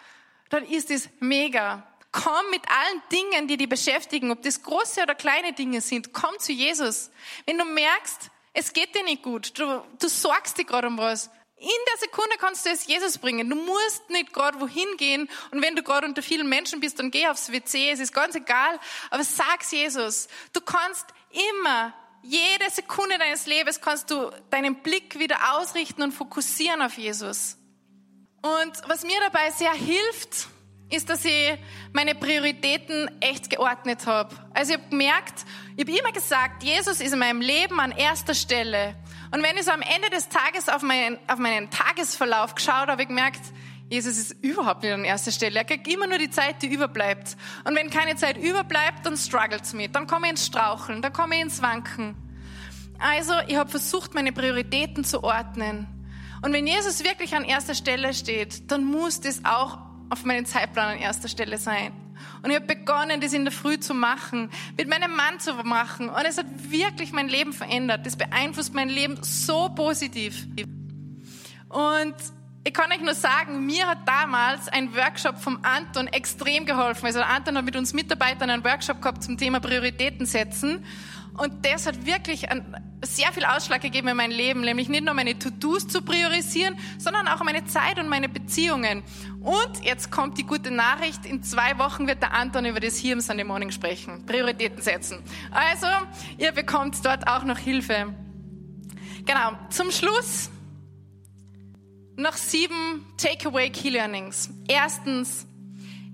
dann 0.48 0.64
ist 0.64 0.90
es 0.90 1.08
mega. 1.20 1.86
Komm 2.12 2.50
mit 2.50 2.62
allen 2.68 3.02
Dingen, 3.12 3.48
die 3.48 3.56
dich 3.56 3.68
beschäftigen, 3.68 4.30
ob 4.30 4.42
das 4.42 4.62
große 4.62 5.02
oder 5.02 5.14
kleine 5.14 5.52
Dinge 5.52 5.80
sind, 5.80 6.12
komm 6.12 6.38
zu 6.38 6.52
Jesus. 6.52 7.10
Wenn 7.44 7.58
du 7.58 7.64
merkst, 7.64 8.30
es 8.54 8.72
geht 8.72 8.94
dir 8.94 9.04
nicht 9.04 9.22
gut, 9.22 9.58
du, 9.58 9.82
du 9.98 10.08
sorgst 10.08 10.56
dich 10.56 10.66
gerade 10.66 10.88
um 10.88 10.96
was, 10.96 11.30
in 11.58 11.68
der 11.90 11.98
Sekunde 11.98 12.36
kannst 12.38 12.66
du 12.66 12.70
es 12.70 12.86
Jesus 12.86 13.16
bringen. 13.16 13.48
Du 13.48 13.56
musst 13.56 14.10
nicht 14.10 14.34
gerade 14.34 14.60
wohin 14.60 14.96
gehen 14.98 15.28
und 15.52 15.62
wenn 15.62 15.74
du 15.74 15.82
gerade 15.82 16.06
unter 16.06 16.22
vielen 16.22 16.48
Menschen 16.48 16.80
bist, 16.80 16.98
dann 16.98 17.10
geh 17.10 17.26
aufs 17.28 17.50
WC, 17.50 17.90
es 17.90 18.00
ist 18.00 18.12
ganz 18.12 18.34
egal, 18.34 18.78
aber 19.10 19.24
sag's 19.24 19.70
Jesus. 19.70 20.28
Du 20.52 20.60
kannst 20.60 21.06
immer, 21.58 21.94
jede 22.22 22.68
Sekunde 22.70 23.16
deines 23.18 23.46
Lebens 23.46 23.80
kannst 23.80 24.10
du 24.10 24.30
deinen 24.50 24.82
Blick 24.82 25.18
wieder 25.18 25.56
ausrichten 25.56 26.02
und 26.02 26.12
fokussieren 26.12 26.82
auf 26.82 26.98
Jesus. 26.98 27.56
Und 28.42 28.88
was 28.88 29.02
mir 29.02 29.18
dabei 29.24 29.50
sehr 29.50 29.72
hilft, 29.72 30.48
ist, 30.90 31.10
dass 31.10 31.24
ich 31.24 31.58
meine 31.92 32.14
Prioritäten 32.14 33.10
echt 33.20 33.50
geordnet 33.50 34.06
habe. 34.06 34.34
Also 34.54 34.72
ich 34.72 34.78
habe 34.78 34.88
gemerkt, 34.90 35.44
ich 35.76 35.84
habe 35.84 35.98
immer 35.98 36.12
gesagt, 36.12 36.62
Jesus 36.62 37.00
ist 37.00 37.12
in 37.12 37.18
meinem 37.18 37.40
Leben 37.40 37.80
an 37.80 37.90
erster 37.90 38.34
Stelle. 38.34 38.94
Und 39.32 39.42
wenn 39.42 39.56
ich 39.56 39.64
so 39.64 39.72
am 39.72 39.82
Ende 39.82 40.10
des 40.10 40.28
Tages 40.28 40.68
auf 40.68 40.82
meinen, 40.82 41.18
auf 41.26 41.38
meinen 41.38 41.70
Tagesverlauf 41.70 42.54
geschaut 42.54 42.88
habe, 42.88 43.02
ich 43.02 43.08
gemerkt, 43.08 43.40
Jesus 43.88 44.16
ist 44.16 44.32
überhaupt 44.42 44.82
nicht 44.82 44.92
an 44.92 45.04
erster 45.04 45.30
Stelle. 45.30 45.58
Er 45.58 45.64
kriegt 45.64 45.86
immer 45.88 46.06
nur 46.06 46.18
die 46.18 46.30
Zeit, 46.30 46.62
die 46.62 46.66
überbleibt. 46.66 47.36
Und 47.64 47.76
wenn 47.76 47.90
keine 47.90 48.16
Zeit 48.16 48.36
überbleibt, 48.36 49.04
dann 49.04 49.16
strugglt's 49.16 49.72
mit. 49.72 49.94
Dann 49.94 50.06
komme 50.06 50.26
ich 50.26 50.32
ins 50.32 50.46
Straucheln, 50.46 51.02
dann 51.02 51.12
komme 51.12 51.36
ich 51.36 51.42
ins 51.42 51.62
Wanken. 51.62 52.16
Also, 52.98 53.34
ich 53.46 53.56
habe 53.56 53.70
versucht, 53.70 54.14
meine 54.14 54.32
Prioritäten 54.32 55.04
zu 55.04 55.22
ordnen. 55.22 55.86
Und 56.42 56.52
wenn 56.52 56.66
Jesus 56.66 57.02
wirklich 57.04 57.34
an 57.34 57.44
erster 57.44 57.74
Stelle 57.74 58.12
steht, 58.14 58.70
dann 58.70 58.84
muss 58.84 59.20
das 59.20 59.44
auch 59.44 59.78
auf 60.10 60.24
meinem 60.24 60.46
Zeitplan 60.46 60.96
an 60.96 60.98
erster 60.98 61.28
Stelle 61.28 61.58
sein. 61.58 61.92
Und 62.42 62.50
ich 62.50 62.56
habe 62.56 62.66
begonnen, 62.66 63.20
das 63.20 63.32
in 63.32 63.44
der 63.44 63.52
Früh 63.52 63.78
zu 63.78 63.94
machen, 63.94 64.50
mit 64.76 64.88
meinem 64.88 65.14
Mann 65.14 65.40
zu 65.40 65.52
machen. 65.54 66.08
Und 66.08 66.24
es 66.24 66.38
hat 66.38 66.46
wirklich 66.70 67.12
mein 67.12 67.28
Leben 67.28 67.52
verändert. 67.52 68.06
Das 68.06 68.16
beeinflusst 68.16 68.74
mein 68.74 68.88
Leben 68.88 69.18
so 69.22 69.68
positiv. 69.70 70.46
Und 71.68 72.14
ich 72.64 72.72
kann 72.72 72.90
euch 72.90 73.00
nur 73.00 73.14
sagen, 73.14 73.64
mir 73.64 73.86
hat 73.86 74.08
damals 74.08 74.68
ein 74.68 74.94
Workshop 74.94 75.38
vom 75.38 75.60
Anton 75.62 76.08
extrem 76.08 76.66
geholfen. 76.66 77.06
Also 77.06 77.20
Anton 77.20 77.56
hat 77.56 77.64
mit 77.64 77.76
uns 77.76 77.92
Mitarbeitern 77.92 78.50
einen 78.50 78.64
Workshop 78.64 79.00
gehabt 79.00 79.22
zum 79.22 79.38
Thema 79.38 79.60
Prioritäten 79.60 80.26
setzen. 80.26 80.84
Und 81.36 81.66
das 81.66 81.86
hat 81.86 82.06
wirklich 82.06 82.46
sehr 83.04 83.32
viel 83.32 83.44
Ausschlag 83.44 83.82
gegeben 83.82 84.08
in 84.08 84.16
mein 84.16 84.30
Leben, 84.30 84.62
nämlich 84.62 84.88
nicht 84.88 85.04
nur 85.04 85.14
meine 85.14 85.38
To-Dos 85.38 85.86
zu 85.86 86.02
priorisieren, 86.02 86.76
sondern 86.98 87.28
auch 87.28 87.42
meine 87.44 87.64
Zeit 87.66 87.98
und 87.98 88.08
meine 88.08 88.28
Beziehungen. 88.28 89.02
Und 89.40 89.84
jetzt 89.84 90.10
kommt 90.10 90.38
die 90.38 90.44
gute 90.44 90.70
Nachricht, 90.70 91.26
in 91.26 91.42
zwei 91.42 91.78
Wochen 91.78 92.06
wird 92.06 92.22
der 92.22 92.32
Anton 92.32 92.64
über 92.64 92.80
das 92.80 92.96
hier 92.96 93.12
im 93.12 93.20
Sunday 93.20 93.44
Morning 93.44 93.70
sprechen, 93.70 94.24
Prioritäten 94.26 94.82
setzen. 94.82 95.22
Also, 95.50 95.86
ihr 96.38 96.52
bekommt 96.52 97.04
dort 97.04 97.28
auch 97.28 97.44
noch 97.44 97.58
Hilfe. 97.58 98.14
Genau, 99.24 99.52
zum 99.70 99.90
Schluss 99.90 100.50
noch 102.16 102.34
sieben 102.34 103.04
Takeaway 103.18 103.70
Key 103.70 103.90
Learnings. 103.90 104.50
Erstens, 104.68 105.46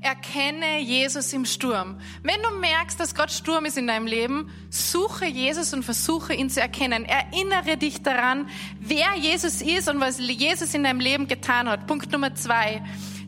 Erkenne 0.03 0.81
Jesus 0.81 1.33
im 1.33 1.45
Sturm. 1.45 2.01
Wenn 2.25 2.43
du 2.43 2.59
merkst, 2.59 2.99
dass 2.99 3.15
Gott 3.15 3.31
Sturm 3.31 3.67
ist 3.67 3.79
in 3.79 3.87
deinem 3.87 4.07
Leben, 4.07 4.51
suche 4.69 5.27
Jesus 5.27 5.73
und 5.73 5.85
versuche 5.85 6.35
ihn 6.35 6.51
zu 6.51 6.61
erkennen. 6.61 7.05
Erinnere 7.05 7.77
dich 7.77 8.03
daran, 8.03 8.49
wer 8.81 9.15
Jesus 9.17 9.63
ist 9.63 9.89
und 9.89 10.01
was 10.01 10.19
Jesus 10.19 10.75
in 10.75 10.83
deinem 10.83 10.99
Leben 10.99 11.29
getan 11.29 11.69
hat. 11.69 11.87
Punkt 11.87 12.11
Nummer 12.11 12.35
zwei. 12.35 12.83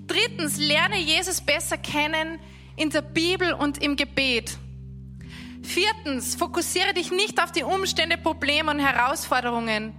Drittens, 0.09 0.57
lerne 0.59 0.99
Jesus 0.99 1.41
besser 1.41 1.79
kennen 1.79 2.41
in 2.75 2.91
der 2.91 3.03
Bibel 3.03 3.53
und 3.53 3.81
im 3.81 3.95
Gebet. 3.95 4.59
Viertens, 5.63 6.35
fokussiere 6.35 6.93
dich 6.93 7.13
nicht 7.13 7.41
auf 7.41 7.53
die 7.53 7.63
Umstände, 7.63 8.19
Probleme 8.19 8.73
und 8.73 8.81
Herausforderungen. 8.81 9.95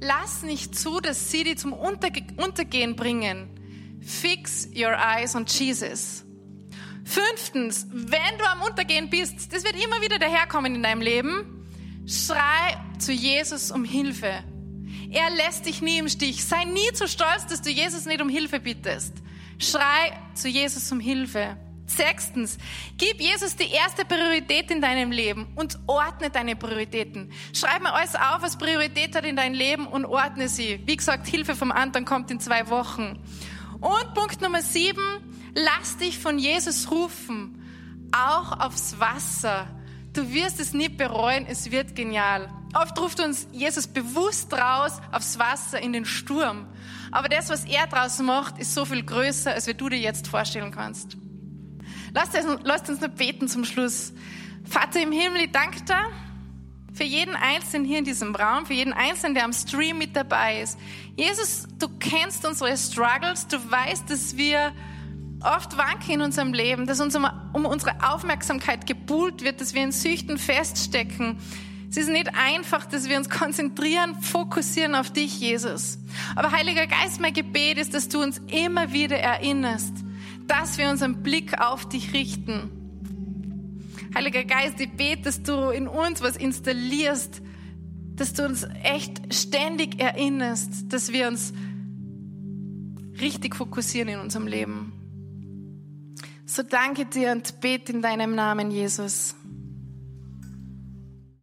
Lass 0.00 0.44
nicht 0.44 0.78
zu, 0.78 1.00
dass 1.00 1.32
sie 1.32 1.42
dich 1.42 1.58
zum 1.58 1.72
Unterge 1.72 2.22
Untergehen 2.36 2.94
bringen. 2.94 3.57
Fix 4.08 4.66
your 4.74 4.94
eyes 4.94 5.36
on 5.36 5.44
Jesus. 5.44 6.24
Fünftens, 7.04 7.86
wenn 7.90 8.38
du 8.38 8.48
am 8.48 8.62
Untergehen 8.62 9.10
bist, 9.10 9.52
das 9.52 9.64
wird 9.64 9.74
immer 9.74 10.00
wieder 10.00 10.18
daherkommen 10.18 10.74
in 10.76 10.82
deinem 10.82 11.02
Leben, 11.02 11.68
schrei 12.06 12.78
zu 12.98 13.12
Jesus 13.12 13.70
um 13.70 13.84
Hilfe. 13.84 14.42
Er 15.10 15.30
lässt 15.30 15.66
dich 15.66 15.82
nie 15.82 15.98
im 15.98 16.08
Stich. 16.08 16.42
Sei 16.42 16.64
nie 16.64 16.90
zu 16.94 17.06
stolz, 17.06 17.46
dass 17.48 17.60
du 17.60 17.68
Jesus 17.68 18.06
nicht 18.06 18.22
um 18.22 18.30
Hilfe 18.30 18.60
bittest. 18.60 19.12
Schrei 19.58 20.18
zu 20.34 20.48
Jesus 20.48 20.90
um 20.90 21.00
Hilfe. 21.00 21.58
Sechstens, 21.84 22.56
gib 22.96 23.20
Jesus 23.20 23.56
die 23.56 23.70
erste 23.70 24.06
Priorität 24.06 24.70
in 24.70 24.80
deinem 24.80 25.10
Leben 25.10 25.48
und 25.54 25.78
ordne 25.86 26.30
deine 26.30 26.56
Prioritäten. 26.56 27.30
Schreib 27.52 27.82
mal 27.82 27.92
alles 27.92 28.14
auf, 28.14 28.40
was 28.40 28.56
Priorität 28.56 29.14
hat 29.14 29.26
in 29.26 29.36
deinem 29.36 29.54
Leben 29.54 29.86
und 29.86 30.06
ordne 30.06 30.48
sie. 30.48 30.80
Wie 30.86 30.96
gesagt, 30.96 31.26
Hilfe 31.26 31.54
vom 31.54 31.72
anderen 31.72 32.06
kommt 32.06 32.30
in 32.30 32.40
zwei 32.40 32.68
Wochen. 32.68 33.22
Und 33.80 34.14
Punkt 34.14 34.40
Nummer 34.40 34.62
sieben, 34.62 35.02
lass 35.54 35.96
dich 35.98 36.18
von 36.18 36.38
Jesus 36.38 36.90
rufen, 36.90 37.62
auch 38.12 38.58
aufs 38.58 38.98
Wasser. 38.98 39.68
Du 40.12 40.32
wirst 40.32 40.58
es 40.58 40.72
nie 40.72 40.88
bereuen, 40.88 41.46
es 41.46 41.70
wird 41.70 41.94
genial. 41.94 42.48
Oft 42.74 42.98
ruft 42.98 43.20
uns 43.20 43.46
Jesus 43.52 43.86
bewusst 43.86 44.52
raus 44.52 45.00
aufs 45.12 45.38
Wasser 45.38 45.80
in 45.80 45.92
den 45.92 46.04
Sturm. 46.04 46.66
Aber 47.12 47.28
das, 47.28 47.50
was 47.50 47.64
er 47.64 47.86
draus 47.86 48.18
macht, 48.18 48.58
ist 48.58 48.74
so 48.74 48.84
viel 48.84 49.04
größer, 49.04 49.52
als 49.52 49.66
wie 49.66 49.74
du 49.74 49.88
dir 49.88 49.98
jetzt 49.98 50.28
vorstellen 50.28 50.72
kannst. 50.72 51.16
Lasst 52.12 52.34
uns, 52.34 52.60
lasst 52.64 52.88
uns 52.90 53.00
noch 53.00 53.08
beten 53.08 53.48
zum 53.48 53.64
Schluss. 53.64 54.12
Vater 54.64 55.00
im 55.00 55.12
Himmel, 55.12 55.42
ich 55.42 55.52
danke 55.52 55.82
dir 55.82 56.27
für 56.98 57.04
jeden 57.04 57.36
Einzelnen 57.36 57.86
hier 57.86 58.00
in 58.00 58.04
diesem 58.04 58.34
Raum, 58.34 58.66
für 58.66 58.74
jeden 58.74 58.92
Einzelnen, 58.92 59.34
der 59.34 59.44
am 59.44 59.52
Stream 59.52 59.98
mit 59.98 60.16
dabei 60.16 60.60
ist. 60.60 60.76
Jesus, 61.16 61.68
du 61.78 61.86
kennst 62.00 62.44
unsere 62.44 62.76
Struggles, 62.76 63.46
du 63.46 63.56
weißt, 63.56 64.10
dass 64.10 64.36
wir 64.36 64.72
oft 65.40 65.78
wanken 65.78 66.14
in 66.14 66.20
unserem 66.22 66.52
Leben, 66.52 66.88
dass 66.88 66.98
uns 66.98 67.14
um, 67.14 67.24
unsere 67.64 67.92
Aufmerksamkeit 68.02 68.84
gebuhlt 68.84 69.44
wird, 69.44 69.60
dass 69.60 69.74
wir 69.74 69.84
in 69.84 69.92
Süchten 69.92 70.38
feststecken. 70.38 71.38
Es 71.88 71.96
ist 71.96 72.08
nicht 72.08 72.34
einfach, 72.34 72.84
dass 72.84 73.08
wir 73.08 73.16
uns 73.16 73.30
konzentrieren, 73.30 74.20
fokussieren 74.20 74.96
auf 74.96 75.12
dich, 75.12 75.38
Jesus. 75.38 75.98
Aber 76.34 76.50
Heiliger 76.50 76.88
Geist, 76.88 77.20
mein 77.20 77.32
Gebet 77.32 77.78
ist, 77.78 77.94
dass 77.94 78.08
du 78.08 78.20
uns 78.20 78.42
immer 78.48 78.92
wieder 78.92 79.18
erinnerst, 79.18 79.94
dass 80.48 80.78
wir 80.78 80.90
unseren 80.90 81.22
Blick 81.22 81.60
auf 81.60 81.88
dich 81.88 82.12
richten. 82.12 82.72
Heiliger 84.14 84.44
Geist, 84.44 84.80
ich 84.80 84.90
bete, 84.90 85.22
dass 85.22 85.42
du 85.42 85.70
in 85.70 85.86
uns 85.88 86.22
was 86.22 86.36
installierst, 86.36 87.42
dass 88.14 88.32
du 88.34 88.44
uns 88.44 88.66
echt 88.82 89.32
ständig 89.32 90.00
erinnerst, 90.00 90.92
dass 90.92 91.12
wir 91.12 91.28
uns 91.28 91.52
richtig 93.20 93.56
fokussieren 93.56 94.08
in 94.08 94.18
unserem 94.18 94.46
Leben. 94.46 94.92
So 96.46 96.62
danke 96.62 97.04
dir 97.04 97.32
und 97.32 97.60
bete 97.60 97.92
in 97.92 98.02
deinem 98.02 98.34
Namen, 98.34 98.70
Jesus. 98.70 99.34